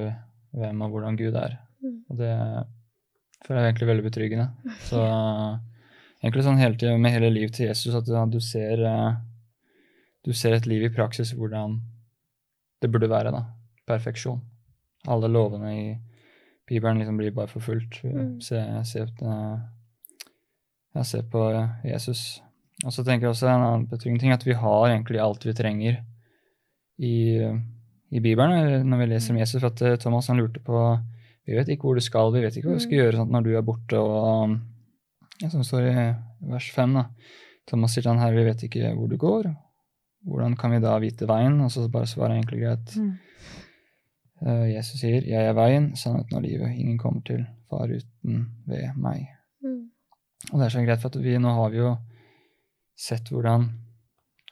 hvem 0.57 0.81
og 0.81 0.89
hvordan 0.95 1.17
Gud 1.19 1.35
er. 1.35 1.57
Mm. 1.83 1.97
Og 2.09 2.17
det 2.17 2.31
føler 3.45 3.61
jeg 3.61 3.73
egentlig 3.73 3.87
veldig 3.91 4.05
betryggende. 4.07 4.47
Så 4.89 5.01
egentlig 6.21 6.43
sånn 6.45 6.59
hele 6.61 6.77
tiden 6.77 7.01
med 7.01 7.11
hele 7.15 7.29
livet 7.33 7.53
til 7.57 7.67
Jesus 7.67 7.95
at 7.97 8.05
du- 8.05 8.31
du 8.31 8.39
ser, 8.39 8.81
eh, 8.85 9.15
du 10.23 10.31
ser 10.33 10.53
et 10.53 10.65
liv 10.69 10.83
i 10.83 10.89
praksis 10.93 11.33
hvordan 11.33 11.79
det 12.81 12.91
burde 12.91 13.09
være. 13.09 13.31
da. 13.31 13.43
Perfeksjon. 13.87 14.41
Alle 15.09 15.29
lovene 15.31 15.71
i 15.73 15.85
Bibelen 16.69 17.01
liksom 17.01 17.17
blir 17.17 17.33
bare 17.35 17.51
forfulgt. 17.51 18.03
Mm. 18.03 18.39
Se, 18.41 18.61
se, 18.85 19.01
eh, 19.01 19.59
ja, 20.93 21.03
se 21.03 21.23
på 21.23 21.43
eh, 21.51 21.91
Jesus. 21.91 22.41
Og 22.85 22.93
så 22.93 23.03
tenker 23.03 23.27
jeg 23.27 23.35
også 23.35 23.49
en 23.49 23.65
annen 23.65 23.87
betryggende 23.89 24.23
ting, 24.23 24.33
at 24.33 24.45
vi 24.45 24.57
har 24.57 24.87
egentlig 24.89 25.21
alt 25.21 25.45
vi 25.45 25.55
trenger 25.57 25.99
i, 27.01 27.15
i 28.09 28.21
Bibelen 28.23 28.87
når 28.87 29.01
vi 29.01 29.09
leser 29.11 29.33
om 29.33 29.41
Jesus. 29.41 29.59
For 29.59 29.71
at 29.71 29.83
eh, 29.85 29.97
Thomas 30.01 30.29
han 30.31 30.39
lurte 30.41 30.63
på 30.63 30.83
Vi 31.47 31.57
vet 31.57 31.71
ikke 31.73 31.89
hvor 31.89 31.97
du 31.97 32.05
skal, 32.05 32.29
vi 32.35 32.43
vet 32.43 32.55
ikke 32.55 32.69
hva 32.69 32.77
vi 32.77 32.83
skal 32.83 32.99
gjøre 32.99 33.17
sånn, 33.17 33.31
når 33.33 33.45
du 33.47 33.51
er 33.57 33.65
borte. 33.65 33.97
og 33.97 35.49
Som 35.49 35.65
står 35.65 35.87
i 35.89 35.95
vers 36.51 36.67
5, 36.71 36.93
da. 36.99 37.07
Thomas 37.67 37.95
sier 37.95 38.05
til 38.05 38.13
han 38.13 38.21
her, 38.21 38.35
vi 38.35 38.45
vet 38.45 38.61
ikke 38.67 38.93
hvor 38.95 39.09
du 39.09 39.17
går. 39.19 39.49
Hvordan 40.29 40.53
kan 40.55 40.75
vi 40.75 40.79
da 40.83 40.93
vite 41.01 41.25
veien? 41.27 41.57
Og 41.65 41.71
så 41.73 41.87
bare 41.89 42.09
svarer 42.09 42.35
han 42.35 42.43
egentlig 42.43 42.61
greit. 42.61 42.93
Mm. 42.95 43.30
Eh, 44.41 44.67
Jesus 44.73 45.01
sier, 45.03 45.21
jeg 45.27 45.49
er 45.49 45.57
veien, 45.57 45.91
sannheten 45.97 46.39
og 46.39 46.45
livet. 46.45 46.73
Ingen 46.73 46.97
kommer 47.01 47.21
til 47.27 47.43
far 47.69 47.91
uten 47.91 48.45
ved 48.69 48.97
meg. 48.97 49.27
Mm. 49.61 49.91
Og 50.51 50.55
det 50.57 50.65
er 50.65 50.73
så 50.73 50.85
greit, 50.85 51.03
for 51.03 51.13
at 51.13 51.23
vi 51.23 51.37
nå 51.37 51.53
har 51.57 51.73
vi 51.73 51.81
jo 51.81 51.93
sett 52.97 53.29
hvordan 53.31 53.69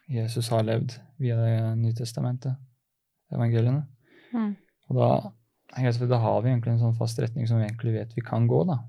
Jesus 0.10 0.50
har 0.53 0.65
levd 0.65 0.96
via 1.19 1.36
Det 1.38 1.77
nye 1.77 1.93
testamentet, 1.93 2.55
evangeliene. 3.34 3.84
Mm. 4.34 4.53
Og 4.89 4.98
da, 4.98 5.10
greit, 5.75 6.00
da 6.10 6.22
har 6.22 6.39
vi 6.41 6.53
egentlig 6.53 6.75
en 6.75 6.86
sånn 6.86 6.98
fast 6.98 7.19
retning 7.22 7.50
som 7.50 7.60
vi 7.60 7.67
egentlig 7.67 7.98
vet 7.98 8.15
vi 8.15 8.25
kan 8.25 8.48
gå, 8.50 8.63
da. 8.69 8.79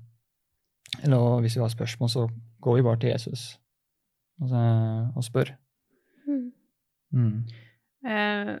Eller 1.01 1.41
hvis 1.41 1.57
vi 1.57 1.63
har 1.63 1.73
spørsmål, 1.73 2.09
så 2.09 2.27
går 2.61 2.77
vi 2.77 2.85
bare 2.85 2.99
til 3.01 3.13
Jesus 3.13 3.43
og, 4.41 4.49
så, 4.49 4.63
og 5.15 5.25
spør. 5.25 5.53
Mm. 7.11 7.43
Eh, 8.03 8.55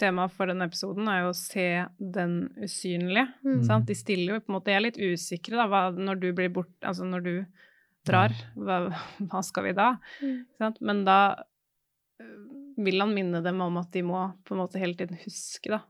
Temaet 0.00 0.32
for 0.32 0.48
denne 0.48 0.64
episoden 0.70 1.08
er 1.12 1.22
jo 1.26 1.32
å 1.32 1.36
se 1.36 1.66
den 2.00 2.36
usynlige. 2.56 3.26
Mm. 3.44 3.58
Sant? 3.68 3.86
De 3.90 3.96
stiller 3.98 4.34
jo 4.36 4.40
på 4.40 4.48
en 4.52 4.56
måte 4.56 4.70
De 4.70 4.76
er 4.78 4.84
litt 4.86 4.96
usikre, 5.00 5.58
da, 5.60 5.66
hva, 5.68 5.82
når 5.92 6.20
du 6.22 6.30
blir 6.32 6.48
bort 6.54 6.72
Altså 6.88 7.04
når 7.04 7.24
du 7.26 7.34
drar, 8.08 8.32
hva, 8.56 8.78
hva 9.28 9.42
skal 9.44 9.66
vi 9.68 9.74
da? 9.76 9.90
Mm. 10.22 10.38
Sant? 10.60 10.80
Men 10.80 11.04
da 11.04 11.18
eh, 12.22 12.32
vil 12.86 13.00
han 13.02 13.12
minne 13.16 13.42
dem 13.44 13.60
om 13.64 13.76
at 13.82 13.90
de 13.92 14.02
må 14.06 14.22
på 14.46 14.54
en 14.56 14.60
måte 14.62 14.80
hele 14.80 14.96
tiden 14.96 15.18
huske, 15.24 15.68
da. 15.76 15.82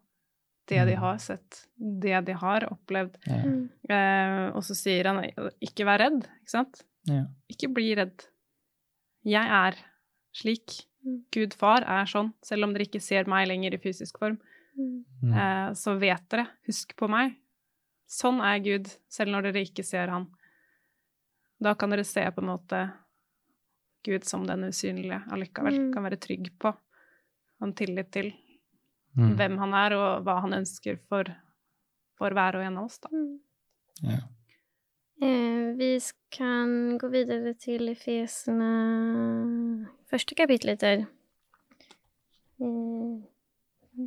Det 0.67 0.81
de 0.89 0.95
Mm. 0.97 1.03
har 1.05 1.19
sett, 1.23 1.61
det 1.79 2.21
de 2.27 2.35
har 2.35 2.65
opplevd. 2.67 3.19
Ja. 3.31 3.37
Mm. 3.47 3.61
Eh, 3.87 4.47
og 4.57 4.65
så 4.67 4.75
sier 4.75 5.07
han 5.13 5.21
ikke 5.63 5.85
vær 5.87 6.01
redd, 6.03 6.25
ikke 6.41 6.51
sant? 6.57 6.81
Ja. 7.07 7.21
Ikke 7.53 7.69
bli 7.71 7.93
redd. 7.95 8.25
Jeg 9.27 9.47
er 9.47 9.79
slik. 10.35 10.81
Mm. 11.07 11.21
Gud 11.33 11.55
far 11.55 11.85
er 11.87 12.09
sånn, 12.11 12.33
selv 12.43 12.67
om 12.67 12.75
dere 12.75 12.89
ikke 12.89 13.03
ser 13.03 13.29
meg 13.31 13.47
lenger 13.49 13.77
i 13.77 13.83
fysisk 13.83 14.19
form. 14.19 14.39
Mm. 14.77 15.05
Mm. 15.23 15.33
Eh, 15.33 15.69
så 15.79 15.95
vet 15.99 16.25
dere, 16.33 16.49
husk 16.67 16.97
på 16.99 17.09
meg. 17.09 17.37
Sånn 18.11 18.43
er 18.45 18.59
Gud, 18.63 18.91
selv 19.09 19.33
når 19.35 19.49
dere 19.49 19.63
ikke 19.67 19.85
ser 19.87 20.11
han. 20.13 20.27
Da 21.63 21.73
kan 21.75 21.95
dere 21.95 22.05
se 22.05 22.27
på 22.31 22.43
en 22.43 22.51
måte 22.51 22.83
Gud 24.07 24.27
som 24.29 24.45
den 24.47 24.67
usynlige 24.69 25.23
allikevel. 25.33 25.79
Mm. 25.87 25.93
Kan 25.95 26.05
være 26.07 26.21
trygg 26.21 26.51
på. 26.59 26.75
og 27.57 27.69
en 27.69 27.73
tillit 27.73 28.11
til 28.13 28.35
Mm. 29.17 29.31
hvem 29.39 29.55
han 29.59 29.73
er, 29.73 29.95
og 29.97 30.25
hva 30.27 30.43
han 30.43 30.53
ønsker 30.53 30.99
for, 31.09 31.25
for 32.19 32.35
hver 32.37 32.59
og 32.59 32.65
en 32.67 32.77
av 32.77 32.85
oss, 32.85 32.99
da. 32.99 33.09
Mm. 33.09 33.39
Ja. 34.03 34.19
Eh, 35.23 35.73
vi 35.79 35.99
kan 36.31 36.99
gå 36.99 37.09
videre 37.11 37.55
til 37.57 37.89
Efesene 37.89 39.89
første 40.11 40.35
kapitlet 40.39 40.81
der. 40.81 41.07
Eh, 42.61 43.17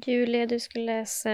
Julie, 0.06 0.46
du 0.46 0.58
skulle 0.62 0.86
lese 1.00 1.32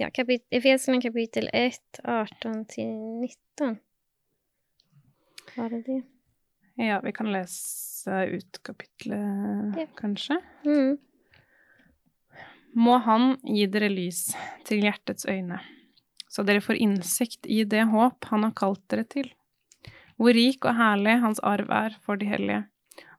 ja, 0.00 0.10
kapit 0.12 0.44
Efesene 0.52 1.00
kapittel 1.00 1.48
1, 1.56 2.00
18-19. 2.04 3.76
Var 5.56 5.68
det 5.72 5.82
det? 5.86 6.02
Ja, 6.80 7.00
vi 7.04 7.12
kan 7.12 7.28
lese 7.32 8.14
ut 8.36 8.60
kapitlet, 8.64 9.76
Ja. 9.76 9.86
kanskje. 9.96 10.38
Mm. 10.64 10.98
Må 12.74 12.98
Han 13.02 13.36
gi 13.44 13.66
dere 13.66 13.88
lys 13.90 14.34
til 14.64 14.80
hjertets 14.84 15.26
øyne, 15.26 15.58
så 16.30 16.44
dere 16.46 16.60
får 16.62 16.78
innsikt 16.78 17.46
i 17.46 17.64
det 17.64 17.82
håp 17.90 18.24
han 18.30 18.44
har 18.46 18.52
kalt 18.52 18.86
dere 18.88 19.04
til. 19.04 19.32
Hvor 20.16 20.32
rik 20.32 20.64
og 20.64 20.76
herlig 20.76 21.20
hans 21.20 21.40
arv 21.42 21.68
er 21.70 21.96
for 22.04 22.16
de 22.16 22.26
hellige, 22.26 22.64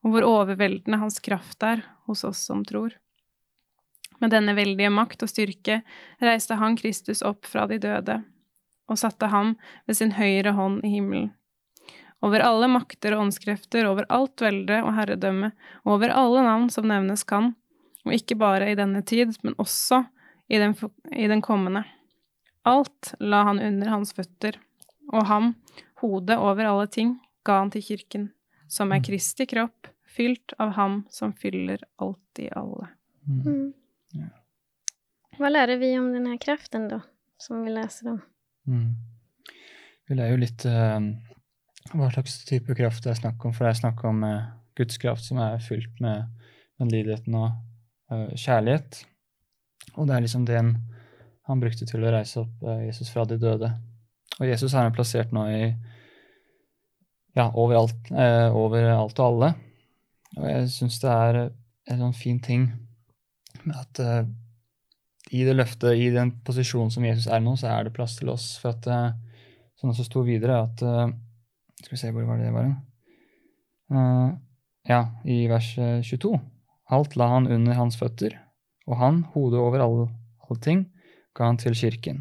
og 0.02 0.14
hvor 0.14 0.26
overveldende 0.28 1.00
hans 1.02 1.20
kraft 1.24 1.64
er 1.64 1.84
hos 2.10 2.24
oss 2.28 2.42
som 2.50 2.66
tror. 2.66 2.96
Med 4.22 4.34
denne 4.34 4.54
veldige 4.58 4.92
makt 4.94 5.24
og 5.26 5.32
styrke 5.32 5.82
reiste 6.22 6.58
han 6.60 6.78
Kristus 6.78 7.24
opp 7.26 7.48
fra 7.50 7.66
de 7.70 7.80
døde 7.82 8.22
og 8.92 9.00
satte 9.00 9.30
ham 9.32 9.56
ved 9.88 9.98
sin 9.98 10.14
høyre 10.18 10.54
hånd 10.58 10.82
i 10.86 10.96
himmelen. 10.98 11.32
Over 12.22 12.44
alle 12.46 12.68
makter 12.70 13.16
og 13.16 13.24
åndskrefter, 13.26 13.88
over 13.90 14.06
alt 14.14 14.44
velde 14.44 14.78
og 14.84 14.92
herredømme, 14.94 15.50
og 15.86 15.96
over 15.96 16.14
alle 16.14 16.44
navn 16.46 16.68
som 16.70 16.86
nevnes 16.90 17.24
kan, 17.26 17.56
og 18.06 18.14
ikke 18.14 18.38
bare 18.38 18.70
i 18.70 18.78
denne 18.78 19.02
tid, 19.02 19.34
men 19.42 19.58
også 19.62 20.04
i 20.52 20.60
den, 20.62 20.76
i 21.10 21.26
den 21.32 21.42
kommende. 21.42 21.82
Alt 22.68 23.16
la 23.18 23.42
han 23.48 23.62
under 23.64 23.90
hans 23.90 24.14
føtter, 24.14 24.60
og 25.10 25.26
ham, 25.32 25.56
hodet 26.04 26.38
over 26.38 26.68
alle 26.70 26.86
ting, 26.94 27.16
ga 27.48 27.58
han 27.64 27.74
til 27.74 27.88
kirken, 27.88 28.30
som 28.70 28.94
er 28.94 29.02
Kristi 29.02 29.48
kropp, 29.50 29.90
fylt 30.16 30.54
av 30.60 30.74
ham 30.78 31.04
som 31.10 31.34
fyller 31.34 31.84
alt 31.96 32.40
i 32.40 32.50
alle. 32.56 32.88
Mm. 33.28 33.42
Mm. 33.46 33.74
Ja. 34.18 34.30
Hva 35.40 35.52
lærer 35.52 35.80
vi 35.82 35.94
om 36.00 36.12
denne 36.14 36.38
kraften, 36.42 36.90
da, 36.92 37.02
som 37.40 37.64
vi 37.66 37.74
leser 37.74 38.14
om? 38.14 38.22
Mm. 38.68 38.90
Vi 40.10 40.18
lærer 40.18 40.36
jo 40.36 40.42
litt 40.42 40.66
uh, 40.68 41.00
hva 41.94 42.10
slags 42.12 42.42
type 42.48 42.76
kraft 42.78 43.06
det 43.06 43.14
er 43.14 43.22
snakk 43.22 43.46
om, 43.48 43.56
for 43.56 43.66
det 43.66 43.72
er 43.72 43.82
snakk 43.82 44.04
om 44.08 44.26
uh, 44.28 44.52
Guds 44.78 45.00
kraft 45.02 45.26
som 45.28 45.40
er 45.44 45.62
fylt 45.64 46.02
med 46.04 46.28
vennligheten 46.82 47.38
og 47.40 47.56
uh, 48.12 48.28
kjærlighet. 48.36 49.06
Og 49.96 50.08
det 50.08 50.18
er 50.18 50.26
liksom 50.28 50.46
den 50.50 50.76
han 51.50 51.64
brukte 51.64 51.88
til 51.90 52.04
å 52.06 52.12
reise 52.14 52.44
opp 52.44 52.62
Jesus 52.86 53.10
fra 53.12 53.24
de 53.28 53.36
døde. 53.42 53.72
Og 54.38 54.46
Jesus 54.48 54.76
er 54.78 54.94
plassert 54.96 55.34
nå 55.36 55.48
i 55.52 55.64
ja, 57.38 57.48
overalt, 57.56 58.12
eh, 58.12 58.56
overalt 58.56 59.20
og 59.20 59.26
alle. 59.26 59.52
Og 60.40 60.46
jeg 60.48 60.70
syns 60.72 61.00
det 61.02 61.12
er 61.12 61.40
en 61.92 62.06
sånn 62.06 62.16
fin 62.16 62.40
ting 62.44 62.70
med 63.66 63.76
at 63.76 64.02
uh, 64.04 64.22
i 65.32 65.44
det 65.48 65.56
løftet, 65.56 65.96
i 65.96 66.10
den 66.14 66.34
posisjonen 66.46 66.92
som 66.94 67.06
Jesus 67.06 67.28
er 67.32 67.44
nå, 67.44 67.56
så 67.60 67.72
er 67.72 67.88
det 67.88 67.96
plass 67.96 68.18
til 68.20 68.32
oss. 68.34 68.54
For 68.62 68.74
at 68.74 68.88
uh, 68.88 69.12
sånn 69.80 69.96
som 69.98 70.08
sto 70.08 70.24
videre, 70.28 70.64
at 70.68 70.86
uh, 70.86 71.12
Skal 71.82 71.96
vi 71.96 72.00
se, 72.00 72.10
hvor 72.14 72.28
var 72.28 72.38
det 72.38 72.46
det 72.46 72.54
var 72.54 72.68
hen? 72.68 72.80
Ja, 74.86 75.00
i 75.26 75.48
vers 75.50 75.72
eh, 75.82 76.04
22. 76.06 76.30
Alt 76.94 77.16
la 77.18 77.26
han 77.32 77.48
under 77.50 77.74
hans 77.74 77.98
føtter, 77.98 78.36
og 78.86 79.00
han, 79.00 79.24
hodet 79.34 79.58
over 79.60 79.82
alle, 79.82 80.06
alle 80.46 80.58
ting, 80.62 80.84
ga 81.34 81.50
han 81.50 81.58
til 81.58 81.74
kirken, 81.78 82.20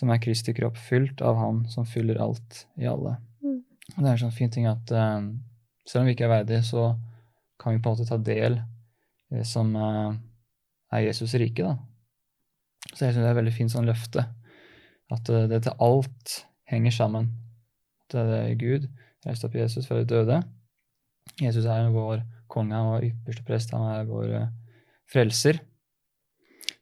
som 0.00 0.08
er 0.10 0.22
Kristi 0.24 0.54
kropp, 0.56 0.80
fylt 0.80 1.20
av 1.20 1.36
han 1.36 1.60
som 1.68 1.84
fyller 1.84 2.18
alt 2.24 2.62
i 2.80 2.88
alle. 2.88 3.18
Mm. 3.44 3.60
Det 3.98 4.00
er 4.00 4.10
en 4.14 4.22
sånn 4.24 4.34
fin 4.38 4.52
ting 4.52 4.68
at 4.70 4.88
selv 4.90 6.02
om 6.02 6.08
vi 6.08 6.16
ikke 6.16 6.26
er 6.30 6.34
verdige, 6.38 6.64
så 6.64 6.88
kan 7.60 7.74
vi 7.74 7.82
på 7.82 7.90
en 7.90 7.96
måte 7.96 8.08
ta 8.08 8.18
del 8.20 8.60
i 9.32 9.38
det 9.38 9.46
som 9.48 9.72
eh, 9.76 10.16
er 10.94 11.06
Jesus 11.08 11.34
rike, 11.40 11.64
da. 11.64 11.76
Så 12.92 13.06
jeg 13.06 13.16
synes 13.16 13.24
det 13.24 13.28
er 13.28 13.34
et 13.34 13.40
veldig 13.40 13.56
fint 13.56 13.72
sånn 13.72 13.88
løfte. 13.88 14.22
At 15.12 15.26
det 15.26 15.48
dette 15.50 15.74
alt 15.82 16.36
henger 16.70 16.94
sammen. 16.94 17.32
At 18.06 18.16
det 18.16 18.38
er 18.38 18.60
Gud 18.60 18.86
reiste 19.26 19.48
opp 19.48 19.56
Jesus 19.58 19.88
fra 19.88 19.98
de 20.00 20.08
døde. 20.08 20.40
Jesus 21.42 21.66
er 21.66 21.90
vår 21.94 22.22
konge, 22.50 22.76
han 22.76 22.92
var 22.92 23.06
ypperste 23.06 23.44
prest, 23.46 23.74
han 23.74 23.86
er 23.90 24.08
vår 24.08 24.34
frelser. 25.10 25.58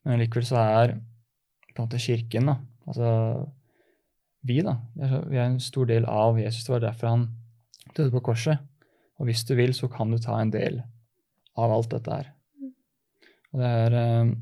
Men 0.04 0.20
likevel 0.20 0.46
så 0.46 0.60
er 0.60 0.96
på 1.72 1.80
en 1.80 1.86
måte 1.86 2.02
kirken, 2.02 2.50
da, 2.50 2.58
altså 2.86 3.08
vi, 4.44 4.60
da, 4.62 4.76
vi 4.94 5.38
er 5.40 5.48
en 5.48 5.58
stor 5.62 5.88
del 5.88 6.04
av 6.06 6.36
Jesus. 6.38 6.66
Det 6.66 6.74
var 6.74 6.84
derfor 6.84 7.10
han 7.10 7.24
døde 7.96 8.12
på 8.12 8.22
korset. 8.28 8.60
Og 9.20 9.26
hvis 9.28 9.44
du 9.46 9.54
vil, 9.54 9.72
så 9.76 9.88
kan 9.90 10.10
du 10.10 10.18
ta 10.18 10.40
en 10.40 10.50
del 10.50 10.80
av 11.56 11.70
alt 11.70 11.90
dette 11.94 12.10
her. 12.10 12.30
Og 13.54 13.60
det 13.60 13.68
er 13.70 13.94
uh, 13.94 14.32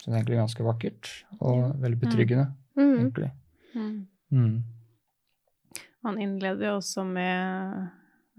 så 0.00 0.08
det 0.08 0.14
er 0.14 0.18
egentlig 0.22 0.40
ganske 0.40 0.64
vakkert 0.64 1.08
og 1.40 1.56
Ja. 1.60 1.72
veldig 1.82 1.98
betryggende, 2.00 2.46
Mm. 2.76 2.94
egentlig. 2.98 3.30
Mm. 3.74 4.06
Mm. 4.32 4.62
Han 6.04 6.18
innleder 6.18 6.66
jo 6.70 6.76
også 6.78 7.04
med 7.04 7.90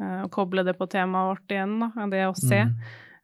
eh, 0.02 0.24
å 0.26 0.30
koble 0.34 0.64
det 0.66 0.74
på 0.80 0.88
temaet 0.90 1.28
vårt 1.30 1.54
igjen, 1.54 1.76
da. 1.80 2.08
Det 2.10 2.24
å 2.26 2.34
se 2.36 2.64
Mm. 2.66 2.74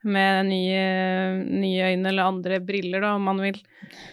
med 0.03 0.45
nye, 0.45 1.43
nye 1.49 1.87
øyne 1.95 2.05
eller 2.11 2.23
andre 2.29 2.59
briller, 2.59 3.01
da, 3.01 3.15
om 3.15 3.23
man 3.23 3.37
vil, 3.41 3.57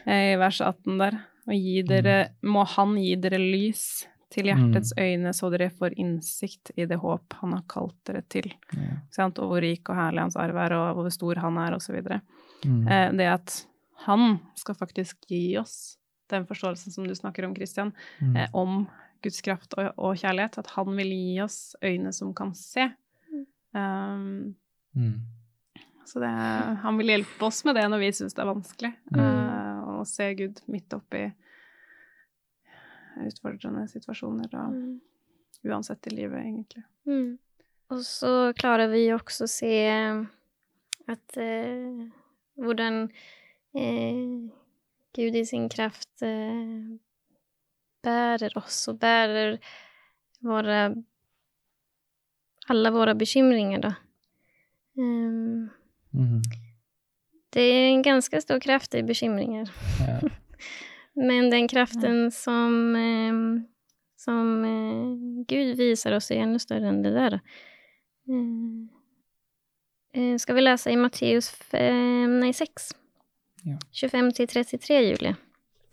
eh, 0.06 0.32
i 0.32 0.36
vers 0.40 0.60
18 0.62 0.96
der. 0.98 1.18
Og 1.46 1.52
gi 1.52 1.82
dere, 1.82 2.30
må 2.42 2.64
han 2.66 2.96
gi 2.96 3.14
dere 3.16 3.36
lys 3.38 4.06
til 4.34 4.48
hjertets 4.50 4.92
øyne, 4.98 5.30
så 5.36 5.50
dere 5.54 5.70
får 5.70 5.94
innsikt 6.02 6.72
i 6.76 6.86
det 6.90 6.98
håp 7.02 7.36
han 7.40 7.52
har 7.54 7.62
kalt 7.70 7.94
dere 8.08 8.22
til. 8.32 8.48
Ja. 8.74 8.96
Sant? 9.14 9.38
Og 9.38 9.52
hvor 9.52 9.62
rik 9.62 9.88
og 9.92 9.96
herlig 10.00 10.24
hans 10.26 10.36
arv 10.40 10.58
er, 10.58 10.74
og 10.76 10.98
hvor 10.98 11.12
stor 11.14 11.38
han 11.44 11.58
er, 11.62 11.76
videre. 11.94 12.20
Mm. 12.64 12.82
Eh, 12.88 13.12
det 13.20 13.28
at 13.30 13.54
han 14.08 14.40
skal 14.58 14.74
faktisk 14.74 15.28
gi 15.30 15.56
oss 15.60 15.96
den 16.32 16.46
forståelsen 16.48 16.90
som 16.92 17.06
du 17.06 17.14
snakker 17.14 17.46
om, 17.46 17.54
Christian, 17.54 17.92
Mm. 18.20 18.36
eh, 18.36 18.48
om 18.52 18.86
Guds 19.22 19.40
kraft 19.40 19.74
og, 19.78 19.92
og 19.96 20.16
kjærlighet, 20.16 20.58
at 20.58 20.66
han 20.74 20.96
vil 20.96 21.08
gi 21.14 21.40
oss 21.44 21.76
øyne 21.82 22.12
som 22.12 22.34
kan 22.34 22.54
se. 22.54 22.90
Um, 23.74 24.54
Mm. 24.96 25.20
så 26.06 26.20
det, 26.20 26.28
han 26.82 26.96
vil 26.98 27.06
hjelpe 27.08 27.42
oss 27.46 27.64
med 27.64 27.74
det 27.74 27.88
når 27.90 27.98
vi 27.98 28.10
syns 28.12 28.34
det 28.34 28.42
er 28.44 28.50
vanskelig, 28.52 28.92
Mm. 29.10 29.20
uh, 29.20 30.00
å 30.00 30.06
se 30.06 30.34
Gud 30.34 30.60
midt 30.68 30.92
oppi 30.94 31.32
utfordrende 33.22 33.86
situasjoner, 33.88 34.50
og 34.54 34.74
Mm. 34.74 35.00
uansett 35.64 36.06
i 36.06 36.10
livet, 36.10 36.40
egentlig. 36.40 36.84
Mm. 37.06 37.38
Og 37.90 38.00
så 38.04 38.52
klarer 38.58 38.88
vi 38.90 39.06
også 39.12 39.44
å 39.44 39.50
se 39.50 39.72
at 41.08 41.36
eh, 41.36 42.04
hvordan 42.56 43.10
eh, 43.76 44.50
Gud 45.14 45.36
i 45.36 45.44
sin 45.44 45.68
kraft 45.68 46.22
eh, 46.22 46.98
bærer 48.04 48.56
oss 48.58 48.88
og 48.88 48.98
bærer 49.00 49.58
våre 50.44 50.94
alle 52.72 52.90
våre 52.90 53.14
bekymringer, 53.14 53.82
da. 53.84 53.94
Um, 54.96 55.70
mm. 56.14 56.40
det 57.52 57.64
er 57.64 57.88
en 57.90 58.04
ganske 58.06 58.40
stor 58.40 58.62
kraft 58.62 58.94
i 58.94 59.02
bekymringer. 59.04 59.68
Ja. 60.00 60.20
Men 61.14 61.50
den 61.50 61.68
kraften 61.68 62.30
som, 62.30 62.96
eh, 62.96 63.34
som 64.16 64.64
eh, 64.64 65.44
Gud 65.48 65.76
visar 65.76 66.12
oss 66.12 66.30
är 66.30 66.36
ännu 66.36 66.58
större 66.58 66.88
än 66.88 67.02
det 67.02 67.10
där. 67.10 67.40
Eh, 68.28 70.22
eh, 70.22 70.36
ska 70.36 70.52
vi 70.52 70.60
läsa 70.60 70.90
i 70.90 70.96
Matteus 70.96 71.56
6? 72.54 72.94
Ja. 73.62 73.78
25 73.92 74.32
till 74.32 74.48
33, 74.48 75.00
Julie. 75.00 75.36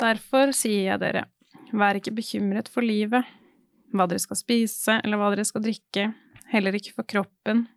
Derfor 0.02 0.52
sier 0.56 0.88
jeg 0.90 1.00
dere, 1.00 1.26
vær 1.72 2.00
ikke 2.00 2.14
bekymret 2.18 2.70
for 2.72 2.82
livet, 2.82 3.28
hva 3.94 4.08
dere 4.10 4.20
skal 4.24 4.40
spise 4.40 4.98
eller 5.04 5.20
hva 5.22 5.30
dere 5.32 5.46
skal 5.46 5.64
drikke, 5.64 6.08
heller 6.52 6.76
ikke 6.76 6.96
for 6.96 7.08
kroppen, 7.08 7.68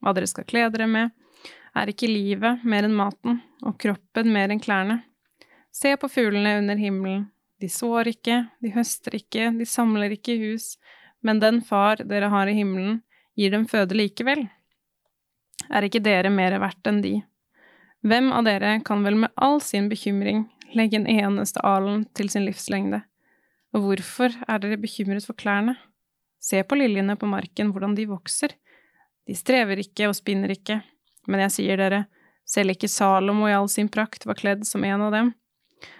hva 0.00 0.14
dere 0.14 0.28
skal 0.30 0.46
kle 0.48 0.68
dere 0.70 0.86
med. 0.88 1.10
Er 1.76 1.90
ikke 1.90 2.08
livet 2.08 2.62
mer 2.64 2.86
enn 2.86 2.96
maten, 2.96 3.40
og 3.66 3.76
kroppen 3.82 4.30
mer 4.32 4.54
enn 4.54 4.62
klærne? 4.62 5.00
Se 5.78 5.96
på 5.96 6.08
fuglene 6.08 6.58
under 6.58 6.76
himmelen. 6.76 7.28
De 7.60 7.68
sår 7.70 8.08
ikke, 8.10 8.38
de 8.62 8.70
høster 8.74 9.14
ikke, 9.14 9.50
de 9.54 9.66
samler 9.66 10.14
ikke 10.16 10.34
i 10.34 10.40
hus, 10.48 10.72
men 11.22 11.38
den 11.42 11.60
far 11.62 12.02
dere 12.02 12.30
har 12.32 12.50
i 12.50 12.56
himmelen, 12.56 13.00
gir 13.38 13.52
dem 13.54 13.66
føde 13.70 13.94
likevel. 13.94 14.48
Er 15.70 15.86
ikke 15.86 16.02
dere 16.02 16.32
mer 16.34 16.56
verdt 16.58 16.90
enn 16.90 16.98
de? 17.04 17.14
Hvem 18.02 18.32
av 18.34 18.46
dere 18.46 18.76
kan 18.86 19.06
vel 19.06 19.20
med 19.22 19.34
all 19.34 19.60
sin 19.62 19.86
bekymring 19.90 20.46
legge 20.74 20.98
en 20.98 21.08
eneste 21.10 21.62
alen 21.66 22.06
til 22.14 22.30
sin 22.30 22.46
livslengde? 22.48 23.04
Og 23.74 23.86
hvorfor 23.86 24.34
er 24.48 24.62
dere 24.62 24.82
bekymret 24.82 25.26
for 25.30 25.38
klærne? 25.38 25.76
Se 26.42 26.62
på 26.62 26.78
liljene 26.78 27.18
på 27.18 27.30
marken, 27.30 27.70
hvordan 27.70 27.94
de 27.98 28.10
vokser. 28.10 28.54
De 29.30 29.34
strever 29.38 29.82
ikke 29.82 30.10
og 30.10 30.18
spinner 30.18 30.54
ikke, 30.54 30.80
men 31.30 31.46
jeg 31.46 31.60
sier 31.60 31.78
dere, 31.78 32.06
selv 32.48 32.74
ikke 32.74 32.90
Salomo 32.90 33.46
i 33.46 33.54
all 33.54 33.70
sin 33.70 33.90
prakt 33.92 34.26
var 34.26 34.38
kledd 34.38 34.66
som 34.66 34.86
en 34.86 35.06
av 35.06 35.14
dem. 35.14 35.37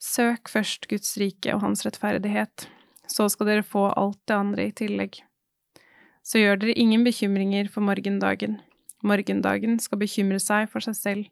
Søk 0.00 0.48
først 0.48 0.88
Guds 0.88 1.12
rike 1.20 1.52
og 1.54 1.60
hans 1.60 1.84
rettferdighet, 1.84 2.68
så 3.10 3.28
skal 3.28 3.50
dere 3.50 3.66
få 3.66 3.90
alt 3.98 4.20
det 4.28 4.36
andre 4.38 4.70
i 4.70 4.72
tillegg. 4.72 5.20
Så 6.24 6.40
gjør 6.40 6.62
dere 6.62 6.78
ingen 6.78 7.04
bekymringer 7.04 7.68
for 7.72 7.84
morgendagen. 7.84 8.60
Morgendagen 9.04 9.78
skal 9.80 10.00
bekymre 10.00 10.40
seg 10.40 10.68
for 10.72 10.84
seg 10.84 10.96
selv. 10.96 11.28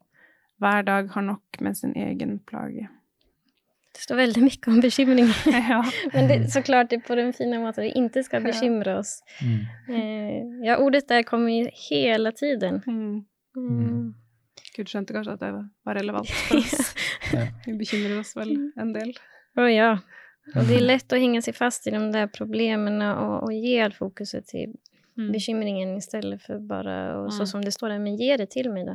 Hver 0.59 0.85
dag 0.85 1.11
har 1.15 1.25
nok 1.25 1.61
med 1.65 1.77
sin 1.79 1.95
egen 1.97 2.39
plage. 2.49 2.89
Det 3.95 4.05
står 4.05 4.21
veldig 4.21 4.45
mye 4.45 4.71
om 4.71 4.81
bekymring. 4.83 5.33
Ja. 5.71 5.81
Men 6.13 6.29
det, 6.29 6.39
såklart 6.53 6.91
det 6.91 7.01
på 7.07 7.17
den 7.19 7.33
fina 7.33 7.59
måten 7.63 7.89
vi 7.89 7.93
ikke 7.97 8.23
skal 8.23 8.45
bekymre 8.45 8.99
oss. 9.01 9.19
Mm. 9.43 9.61
Eh, 9.95 10.67
ja, 10.67 10.77
ordet 10.79 11.09
der 11.09 11.25
kommer 11.27 11.51
jo 11.51 11.71
hele 11.89 12.33
tiden. 12.33 12.83
Mm. 12.87 13.25
Mm. 13.57 14.15
Gud 14.79 14.89
skjønte 14.91 15.13
kanskje 15.17 15.35
at 15.37 15.43
det 15.43 15.51
var 15.85 15.99
relevant 15.99 16.31
for 16.31 16.59
oss. 16.63 16.95
Ja. 17.35 17.49
Vi 17.67 17.75
bekymrer 17.81 18.21
oss 18.23 18.33
vel 18.39 18.55
en 18.79 18.93
del. 18.95 19.13
Åh, 19.59 19.69
ja. 19.75 19.91
Og 20.55 20.65
det 20.69 20.79
er 20.79 20.87
lett 20.87 21.13
å 21.13 21.19
henge 21.21 21.43
seg 21.45 21.57
fast 21.59 21.87
i 21.87 21.93
de 21.93 21.99
der 22.15 22.31
problemene 22.33 23.11
og, 23.21 23.35
og 23.49 23.53
ge 23.53 23.81
all 23.85 23.93
fokuset 23.97 24.47
til 24.49 24.77
Mm. 25.19 25.33
bekymringen 25.35 25.97
istället 25.99 26.43
for 26.43 26.61
bare 26.61 27.17
och 27.17 27.33
så 27.35 27.43
Mm. 27.43 27.47
som 27.47 27.61
det 27.65 27.73
står 27.75 27.89
der, 27.89 27.99
men 27.99 28.17
ge 28.17 28.37
det 28.37 28.51
til 28.51 28.69
meg, 28.71 28.87
da. 28.87 28.95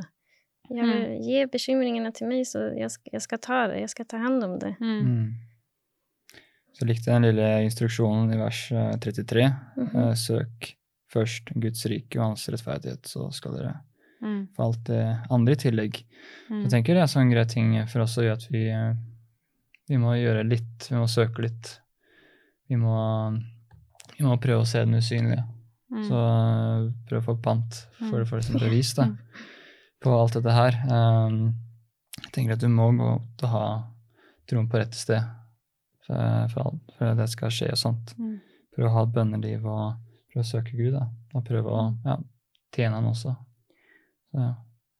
Jeg, 0.70 0.84
Mm. 0.86 1.20
Ge 1.22 1.46
bekymringene 1.52 2.12
til 2.16 2.26
meg, 2.28 2.46
så 2.46 2.62
jeg, 2.78 2.88
jeg, 3.12 3.20
skal 3.20 3.38
ta 3.38 3.66
det, 3.68 3.80
Jeg 3.80 3.90
skal 3.90 4.04
ta 4.06 4.16
hand 4.16 4.42
om 4.44 4.58
det. 4.58 4.70
Mm. 4.80 5.02
Mm. 5.04 5.34
Så 6.72 6.86
likte 6.88 7.10
jeg 7.10 7.20
den 7.20 7.28
lille 7.28 7.50
instruksjonen 7.66 8.32
i 8.32 8.38
vers 8.40 8.62
eh, 8.72 8.96
33. 8.96 9.50
Mm 9.76 9.86
-hmm. 9.92 10.14
Søk 10.16 10.74
først 11.12 11.52
Guds 11.60 11.86
rike 11.86 12.18
og 12.18 12.24
hans 12.26 12.48
rettferdighet, 12.48 13.06
så 13.06 13.30
skal 13.30 13.52
dere 13.52 13.74
Mm. 14.24 14.40
For 14.56 14.64
alt 14.70 14.84
det 14.88 15.00
andre 15.30 15.52
i 15.56 15.60
tillegg. 15.60 15.98
Mm. 16.50 16.60
Jeg 16.64 16.70
tenker 16.72 16.96
det 16.96 17.02
er 17.04 17.10
sånn 17.12 17.30
grei 17.32 17.44
ting 17.50 17.74
for 17.92 18.04
oss 18.06 18.16
å 18.18 18.24
gjøre 18.24 18.38
at 18.40 18.46
vi, 18.50 18.62
eh, 18.72 18.94
vi 19.90 19.98
må 20.00 20.14
gjøre 20.16 20.46
litt, 20.48 20.86
vi 20.90 20.96
må 20.96 21.04
søke 21.10 21.44
litt. 21.44 21.74
Vi 22.72 22.78
må, 22.80 22.94
vi 24.16 24.24
må 24.24 24.38
prøve 24.40 24.64
å 24.64 24.68
se 24.68 24.80
den 24.84 24.96
usynlige. 24.96 25.44
Mm. 25.92 26.06
Så 26.08 26.16
prøv 26.16 26.94
prøve 27.10 27.20
å 27.20 27.26
få 27.28 27.34
pant 27.44 27.82
for 28.08 28.18
det 28.18 28.28
for 28.30 28.40
liksom 28.40 28.56
bevis 28.62 28.94
da, 28.96 29.04
Mm. 29.10 29.18
på 30.02 30.14
alt 30.16 30.32
dette 30.38 30.52
her. 30.56 30.78
Um, 30.88 31.54
jeg 32.22 32.32
tenker 32.32 32.52
at 32.56 32.60
du 32.64 32.68
må 32.72 32.88
gå 32.96 33.10
til 33.38 33.46
å 33.48 33.52
ha 33.52 33.66
troen 34.48 34.68
på 34.68 34.80
rett 34.80 34.94
sted 34.96 35.20
for, 36.06 36.48
for, 36.52 36.78
for 36.96 37.12
at 37.12 37.16
det 37.20 37.28
skal 37.32 37.52
skje 37.52 37.70
og 37.72 37.78
sånt. 37.80 38.14
Mm. 38.18 38.40
Prøve 38.74 38.88
å 38.88 38.94
ha 38.96 39.02
et 39.06 39.14
bønneliv 39.14 39.64
og 39.66 39.94
prøve 40.32 40.42
å 40.44 40.48
søke 40.48 40.76
Gud. 40.76 40.92
da, 40.96 41.06
Og 41.34 41.44
prøve 41.46 41.70
å 41.70 41.84
ja, 42.04 42.16
tjene 42.74 42.98
Han 42.98 43.12
også. 43.12 43.36
Så, 44.34 44.42
ja. 44.42 44.52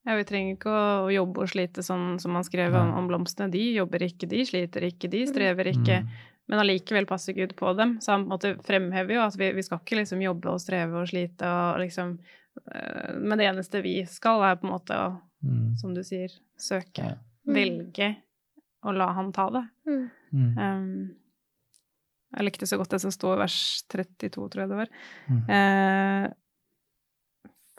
Ja, 0.05 0.15
vi 0.21 0.25
trenger 0.29 0.55
ikke 0.59 0.73
å 0.77 1.09
jobbe 1.09 1.41
og 1.47 1.49
slite 1.49 1.81
sånn 1.83 2.19
som 2.21 2.35
man 2.37 2.45
skrev 2.45 2.75
om, 2.77 2.91
om 2.99 3.07
blomstene. 3.09 3.49
De 3.51 3.63
jobber 3.73 4.03
ikke, 4.05 4.29
de 4.29 4.43
sliter 4.45 4.85
ikke, 4.91 5.09
de 5.09 5.23
strever 5.31 5.71
ikke. 5.71 6.03
Mm. 6.05 6.11
Men 6.53 6.61
allikevel 6.61 7.07
passer 7.09 7.33
Gud 7.33 7.55
på 7.57 7.71
dem. 7.79 7.95
Så 8.05 8.13
han 8.13 8.27
måte 8.29 8.51
fremhever 8.67 9.17
jo 9.17 9.23
at 9.25 9.39
vi, 9.41 9.49
vi 9.57 9.65
skal 9.65 9.81
ikke 9.81 9.97
liksom 10.03 10.21
jobbe 10.21 10.53
og 10.53 10.61
streve 10.61 11.01
og 11.01 11.09
slite 11.09 11.49
og 11.49 11.81
liksom 11.81 12.19
øh, 12.21 13.17
Men 13.17 13.41
det 13.41 13.49
eneste 13.49 13.81
vi 13.81 13.97
skal, 14.05 14.45
er 14.45 14.61
på 14.61 14.69
en 14.69 14.75
måte 14.77 14.99
å, 15.07 15.15
Mm. 15.45 15.75
som 15.77 15.91
du 15.93 16.01
sier, 16.01 16.33
søke. 16.57 17.03
Ja. 17.05 17.17
Mm. 17.45 17.55
Velge 17.57 18.07
å 18.89 18.93
la 18.97 19.11
han 19.13 19.27
ta 19.37 19.51
det. 19.53 19.61
Mm. 19.85 20.05
Mm. 20.33 20.55
Um, 20.57 21.17
jeg 22.37 22.47
likte 22.49 22.69
så 22.71 22.79
godt 22.81 22.95
det 22.95 23.01
som 23.03 23.13
står 23.13 23.35
i 23.37 23.41
vers 23.43 23.59
32, 23.93 24.31
tror 24.51 24.63
jeg 24.63 24.71
det 24.73 24.79
var. 24.79 24.95
Mm. 25.29 25.43
Eh, 25.59 26.25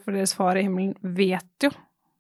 for 0.05 0.13
deres 0.15 0.33
far 0.37 0.55
i 0.59 0.63
himmelen 0.67 0.93
vet 1.01 1.65
jo 1.65 1.71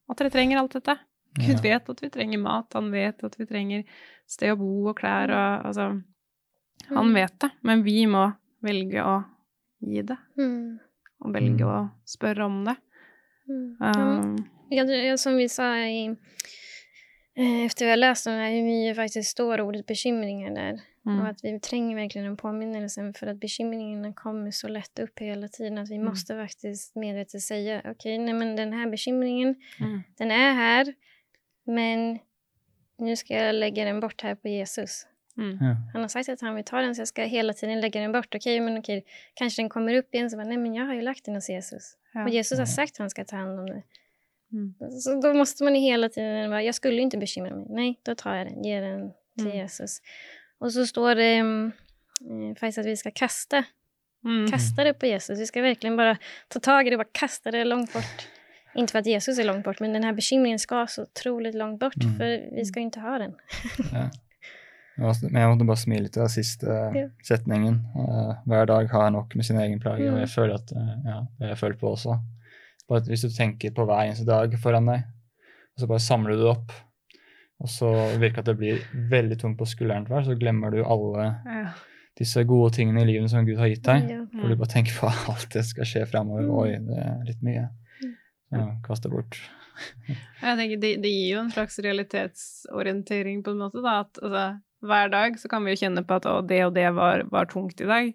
at 0.09 0.17
dere 0.19 0.29
trenger 0.33 0.59
alt 0.61 0.73
dette. 0.77 0.97
Gud 1.35 1.59
vet 1.63 1.89
at 1.91 2.01
vi 2.01 2.09
trenger 2.09 2.39
mat, 2.39 2.73
han 2.73 2.91
vet 2.93 3.23
at 3.27 3.33
vi 3.39 3.45
trenger 3.49 3.83
sted 4.27 4.53
å 4.53 4.59
bo 4.59 4.89
og 4.89 4.97
klær 4.99 5.29
og 5.35 5.65
altså 5.69 6.01
Han 6.89 7.07
Mm. 7.09 7.13
vet 7.15 7.39
det, 7.39 7.49
men 7.65 7.81
vi 7.83 8.05
må 8.05 8.27
velge 8.61 9.01
å 9.01 9.23
gi 9.81 10.01
det. 10.05 10.17
Mm. 10.37 10.79
Og 11.25 11.33
velge 11.33 11.65
Mm. 11.65 11.71
å 11.71 11.91
spørre 12.05 12.45
om 12.45 12.63
det. 12.65 12.75
Um, 13.49 14.35
Ja, 14.71 14.83
ja, 14.83 15.17
som 15.17 15.35
vi 15.37 15.47
sa 15.49 15.75
i, 15.77 16.07
eh, 17.37 17.65
efter 17.65 17.85
vi 17.85 17.89
har 17.91 17.97
läst 17.97 18.25
den 18.25 18.39
här, 18.39 18.51
hur 18.51 18.63
mycket 18.63 18.95
faktiskt 18.95 19.31
står 19.31 19.61
ordet 19.61 19.85
bekymringar 19.87 20.55
där. 20.55 20.79
Och 21.05 21.11
mm, 21.11 21.25
att 21.25 21.43
vi 21.43 21.59
trenger 21.59 21.95
verkligen 21.95 22.27
en 22.27 22.37
påminnelse 22.37 23.13
for 23.13 23.27
at 23.27 23.37
bekymringarna 23.39 24.13
kommer 24.13 24.51
så 24.51 24.67
lätt 24.67 24.99
opp 24.99 25.19
hele 25.19 25.47
tiden 25.47 25.77
at 25.77 25.89
vi 25.89 25.95
Mm. 25.95 26.05
måste 26.05 26.35
faktiskt 26.35 26.95
medvetet 26.95 27.41
säga 27.41 27.81
okej, 27.85 28.17
nej 28.17 28.33
men 28.33 28.55
den 28.55 28.73
här 28.73 28.89
bekymringen, 28.89 29.55
mm, 29.79 30.01
den 30.17 30.31
er 30.31 30.53
her, 30.53 30.93
men 31.67 32.19
nu 32.99 33.15
skal 33.15 33.37
jeg 33.37 33.53
legge 33.55 33.85
den 33.85 33.99
bort 34.01 34.21
her 34.21 34.35
på 34.35 34.47
Jesus. 34.49 35.05
mm, 35.37 35.57
Ja. 35.61 35.75
Han 35.93 36.01
har 36.01 36.07
sagt 36.07 36.29
at 36.29 36.41
han 36.41 36.55
vil 36.55 36.63
ta 36.63 36.81
den 36.81 36.95
så 36.95 37.01
jeg 37.01 37.07
skal 37.07 37.29
hele 37.29 37.53
tiden 37.53 37.81
legge 37.81 37.99
den 37.99 38.11
bort. 38.13 38.35
Okej, 38.35 38.59
men 38.59 38.77
okej, 38.77 39.01
kanskje 39.37 39.61
den 39.61 39.69
kommer 39.69 39.97
opp 39.99 40.13
igjen, 40.13 40.29
så 40.29 40.37
bara, 40.37 40.47
nej 40.47 40.57
men 40.57 40.75
jeg 40.75 40.85
har 40.85 40.93
jo 40.95 41.01
lagt 41.01 41.25
den 41.25 41.35
hos 41.35 41.49
Jesus. 41.49 41.95
ja. 42.15 42.23
Og 42.23 42.33
Jesus 42.33 42.57
har 42.57 42.65
sagt 42.65 42.91
at 42.91 42.97
han 42.97 43.09
skal 43.09 43.25
ta 43.25 43.35
hand 43.35 43.59
om 43.59 43.65
det. 43.67 43.83
Mm, 44.51 44.73
Så 45.01 45.19
da 45.21 45.33
måste 45.33 45.63
man 45.63 45.75
hele 45.75 46.09
tiden 46.09 46.49
bare, 46.49 46.63
jeg 46.63 46.73
skulle 46.75 47.01
ikke 47.05 47.19
bekymre 47.19 47.55
meg. 47.55 47.69
Nei, 47.69 47.97
da 48.05 48.13
tar 48.13 48.35
jeg 48.35 48.45
den, 48.49 48.63
gir 48.63 48.81
den 48.81 49.13
til 49.37 49.47
Mm. 49.47 49.57
Jesus. 49.63 50.01
Och 50.59 50.71
så 50.73 50.85
står 50.87 51.15
det 51.15 51.31
faktisk 52.59 52.77
at 52.79 52.85
vi 52.85 52.95
skal 52.95 53.11
kaste. 53.11 53.63
mm, 54.25 54.47
Kaste 54.51 54.83
det 54.83 54.93
på 54.99 55.05
Jesus. 55.05 55.39
Vi 55.39 55.45
skal 55.45 55.63
virkelig 55.63 55.97
bare 55.97 56.17
ta 56.49 56.59
tag 56.59 56.87
i 56.87 56.89
det 56.89 56.95
og 56.99 57.03
bare 57.05 57.13
kaste 57.13 57.51
det 57.51 57.65
langt 57.67 57.93
bort. 57.93 58.27
Inte 58.75 58.91
for 58.91 58.99
at 58.99 59.07
Jesus 59.07 59.37
er 59.39 59.43
langt 59.47 59.63
bort, 59.63 59.79
men 59.79 59.93
denne 59.93 60.13
bekymringen 60.15 60.59
skal 60.59 60.87
så 60.87 61.05
utrolig 61.07 61.53
langt 61.55 61.79
bort, 61.79 61.95
Mm. 62.03 62.15
For 62.17 62.55
vi 62.55 62.65
skal 62.65 62.81
jo 62.83 62.89
ikke 62.89 63.01
ha 63.01 63.17
den. 63.17 63.35
Ja. 63.93 64.09
Men 64.97 65.35
jeg 65.41 65.49
måtte 65.49 65.65
bare 65.67 65.77
smile 65.77 66.03
litt 66.03 66.17
av 66.17 66.27
siste 66.31 66.67
Ja. 66.95 67.07
setningen. 67.23 67.81
Eh, 67.95 68.33
hver 68.47 68.65
dag 68.65 68.89
har 68.91 69.03
jeg 69.03 69.11
nok 69.11 69.35
med 69.35 69.45
sin 69.45 69.57
egen 69.59 69.79
plage, 69.79 70.07
og 70.07 70.13
Mm. 70.15 70.19
jeg 70.19 70.29
føler 70.29 70.53
at 70.55 70.71
eh, 70.71 70.95
ja, 71.05 71.19
det 71.39 71.47
jeg 71.49 71.57
føler 71.57 71.75
på 71.79 71.87
også. 71.91 72.19
Bare 72.89 72.99
at 73.01 73.07
hvis 73.07 73.21
du 73.21 73.29
tenker 73.29 73.71
på 73.71 73.85
hver 73.85 74.05
eneste 74.05 74.25
dag 74.25 74.53
foran 74.59 74.85
deg, 74.85 75.03
og 75.75 75.79
så 75.81 75.87
bare 75.87 75.99
samler 75.99 76.31
du 76.31 76.37
det 76.37 76.57
opp, 76.57 76.71
og 77.63 77.71
så 77.71 77.89
virker 78.19 78.43
at 78.43 78.49
det 78.49 78.57
blir 78.59 78.81
veldig 79.11 79.37
tungt 79.41 79.59
på 79.59 79.67
skulderen 79.69 80.05
til 80.05 80.15
hver, 80.15 80.25
så 80.27 80.35
glemmer 80.39 80.73
du 80.75 80.81
alle 80.83 81.27
ja. 81.47 81.69
disse 82.19 82.43
gode 82.47 82.73
tingene 82.75 83.05
i 83.05 83.09
livet 83.13 83.31
som 83.31 83.47
Gud 83.47 83.59
har 83.61 83.71
gitt 83.71 83.85
deg. 83.87 84.09
Ja. 84.11 84.23
For 84.33 84.51
du 84.51 84.59
bare 84.59 84.73
tenker 84.73 84.97
på 84.99 85.11
alt 85.31 85.47
det 85.55 85.63
skal 85.69 85.87
skje 85.87 86.03
fremover. 86.11 86.43
Mm. 86.43 86.55
Oi, 86.59 86.69
det 86.89 86.99
er 87.05 87.23
litt 87.29 87.45
mye. 87.47 87.67
Mm. 88.03 88.13
Ja, 88.57 88.65
kast 88.85 89.07
det 89.07 89.13
bort. 89.15 89.39
Jeg 90.43 90.59
tenker 90.59 90.79
det, 90.83 90.91
det 91.03 91.11
gir 91.11 91.33
jo 91.33 91.41
en 91.45 91.51
slags 91.51 91.79
realitetsorientering 91.83 93.41
på 93.43 93.55
en 93.55 93.63
måte, 93.63 93.81
da. 93.83 94.01
At 94.05 94.21
altså, 94.21 94.45
hver 94.85 95.11
dag 95.11 95.39
så 95.41 95.51
kan 95.51 95.65
vi 95.65 95.73
jo 95.73 95.81
kjenne 95.81 96.03
på 96.07 96.19
at 96.19 96.27
å, 96.29 96.39
det 96.45 96.61
og 96.67 96.75
det 96.75 96.87
var, 96.95 97.25
var 97.31 97.49
tungt 97.51 97.81
i 97.83 97.89
dag. 97.89 98.13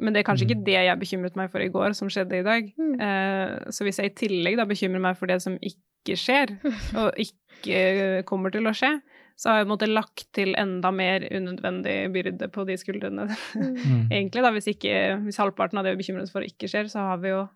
Men 0.00 0.14
det 0.14 0.22
er 0.22 0.28
kanskje 0.30 0.46
Mm. 0.46 0.50
ikke 0.50 0.64
det 0.64 0.78
jeg 0.86 0.98
bekymret 1.00 1.36
meg 1.36 1.50
for 1.52 1.60
i 1.60 1.68
går, 1.68 1.92
som 1.98 2.08
skjedde 2.08 2.38
i 2.40 2.46
dag. 2.46 2.70
Mm. 2.78 2.94
Eh, 3.04 3.70
så 3.70 3.84
hvis 3.84 3.98
jeg 4.00 4.10
i 4.10 4.18
tillegg 4.22 4.56
da 4.56 4.64
bekymrer 4.64 5.02
meg 5.02 5.18
for 5.18 5.28
det 5.28 5.40
som 5.44 5.58
ikke 5.60 5.78
skjer, 6.08 6.56
og 7.00 7.18
ikke 7.20 8.22
kommer 8.28 8.50
til 8.54 8.66
å 8.66 8.72
skje, 8.76 9.00
så 9.40 9.48
har 9.50 9.56
jeg 9.60 9.64
på 9.64 9.68
en 9.70 9.72
måte 9.72 9.88
lagt 9.88 10.26
til 10.36 10.50
enda 10.60 10.90
mer 10.92 11.24
unødvendig 11.32 11.94
byrde 12.12 12.48
på 12.52 12.64
de 12.68 12.76
skuldrene. 12.80 13.24
Mm. 13.56 13.70
Mm. 13.76 14.02
Egentlig, 14.16 14.42
da, 14.44 14.50
hvis, 14.52 14.68
ikke, 14.68 14.94
hvis 15.24 15.38
halvparten 15.40 15.80
av 15.80 15.86
det 15.86 15.94
vi 15.94 16.02
bekymrer 16.02 16.26
oss 16.26 16.32
for, 16.34 16.44
ikke 16.44 16.68
skjer, 16.68 16.90
så 16.92 17.06
har 17.12 17.22
vi 17.22 17.32
jo 17.32 17.46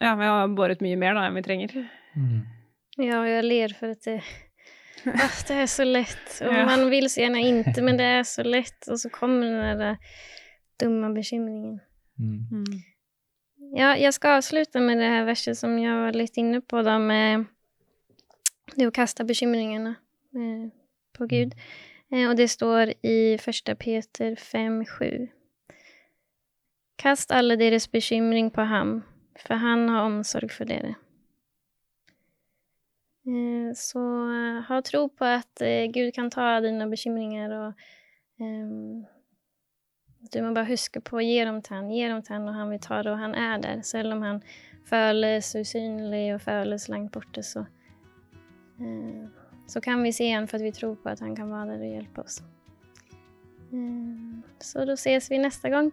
Ja, 0.00 0.14
vi 0.16 0.24
har 0.28 0.48
båret 0.56 0.80
mye 0.84 0.96
mer 1.00 1.16
da 1.16 1.26
enn 1.28 1.36
vi 1.36 1.42
trenger. 1.44 1.72
Mm. 2.16 2.38
Ja, 3.00 3.20
og 3.22 3.28
jeg 3.28 3.44
ler 3.44 3.72
for 3.76 3.92
at 3.94 4.04
det, 4.04 4.18
ah, 5.24 5.38
det 5.48 5.56
er 5.62 5.68
så 5.72 5.84
lett. 5.88 6.26
Og 6.44 6.52
Ja. 6.52 6.64
man 6.68 6.86
vil 6.92 7.08
så 7.12 7.22
gjerne 7.24 7.40
ikke, 7.44 7.80
men 7.84 7.96
det 8.00 8.08
er 8.20 8.24
så 8.28 8.44
lett. 8.44 8.76
Og 8.88 9.00
så 9.00 9.08
kommer 9.12 9.48
den 9.48 9.80
der 9.80 9.96
dumme 10.80 11.12
bekymringen. 11.16 11.78
Mm. 12.20 12.64
Mm. 13.70 13.82
Ja, 13.82 13.96
jag 13.96 14.14
ska 14.14 14.36
avsluta 14.36 14.80
med 14.80 14.98
det 14.98 15.04
här 15.04 15.24
verset 15.24 15.58
som 15.58 15.78
jag 15.78 16.00
var 16.00 16.12
lite 16.12 16.40
inne 16.40 16.60
på 16.60 16.82
då 16.82 16.98
med 16.98 17.44
det 18.74 18.86
att 18.86 18.94
kasta 18.94 19.24
bekymringarna 19.24 19.94
eh, 20.34 20.72
på 21.18 21.26
Gud. 21.26 21.54
Eh, 22.12 22.28
och 22.28 22.36
det 22.36 22.48
står 22.48 22.92
i 23.06 23.38
första 23.38 23.74
Peter 23.74 24.34
5.7. 24.34 25.28
Kast 26.96 27.30
alle 27.30 27.56
deres 27.56 27.90
bekymring 27.92 28.50
på 28.50 28.60
ham, 28.60 29.02
for 29.38 29.54
han 29.54 29.88
har 29.88 30.02
omsorg 30.02 30.48
for 30.48 30.64
dere. 30.64 30.94
Eh, 33.26 33.74
så 33.74 34.00
ha 34.68 34.82
tro 34.82 35.08
på 35.08 35.24
at 35.24 35.62
Gud 35.94 36.14
kan 36.14 36.30
ta 36.30 36.60
dina 36.60 36.86
bekymringer 36.86 37.50
og 37.50 37.72
du 40.28 40.42
må 40.44 40.52
bare 40.52 40.68
huske 40.68 41.00
på 41.00 41.16
å 41.18 41.24
gi 41.24 41.38
dem 41.40 41.62
til 41.64 41.78
han, 41.78 41.88
gi 41.90 42.04
dem 42.04 42.20
til 42.24 42.36
han, 42.36 42.48
og 42.50 42.58
han 42.58 42.72
vil 42.74 42.82
ta 42.84 43.00
det, 43.02 43.14
og 43.14 43.22
han 43.22 43.34
er 43.38 43.62
der. 43.62 43.80
Selv 43.86 44.14
om 44.14 44.24
han 44.26 44.42
føles 44.88 45.48
usynlig 45.56 46.26
og 46.34 46.42
føles 46.44 46.88
langt 46.92 47.12
borte, 47.14 47.42
så, 47.46 47.64
eh, 48.82 49.24
så 49.70 49.80
kan 49.80 50.04
vi 50.04 50.12
se 50.12 50.28
han 50.30 50.48
for 50.50 50.60
at 50.60 50.68
vi 50.68 50.76
tror 50.76 50.98
på 51.00 51.12
at 51.14 51.24
han 51.24 51.34
kan 51.36 51.50
være 51.50 51.78
der 51.78 51.86
og 51.88 51.96
hjelpe 51.96 52.24
oss. 52.26 52.42
Eh, 53.72 54.44
så 54.60 54.84
da 54.84 54.98
ses 55.00 55.30
vi 55.32 55.40
neste 55.40 55.72
gang. 55.72 55.90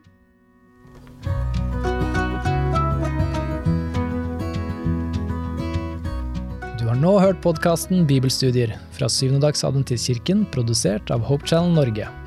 Du 6.77 6.85
har 6.91 6.99
nå 6.99 7.17
hørt 7.19 7.41
podkasten 7.43 8.05
Bibelstudier 8.07 8.75
fra 8.91 9.07
Syvendedagsadventistkirken, 9.07 10.45
produsert 10.51 11.11
av 11.11 11.23
Hope 11.23 11.47
Channel 11.47 11.75
Norge. 11.75 12.26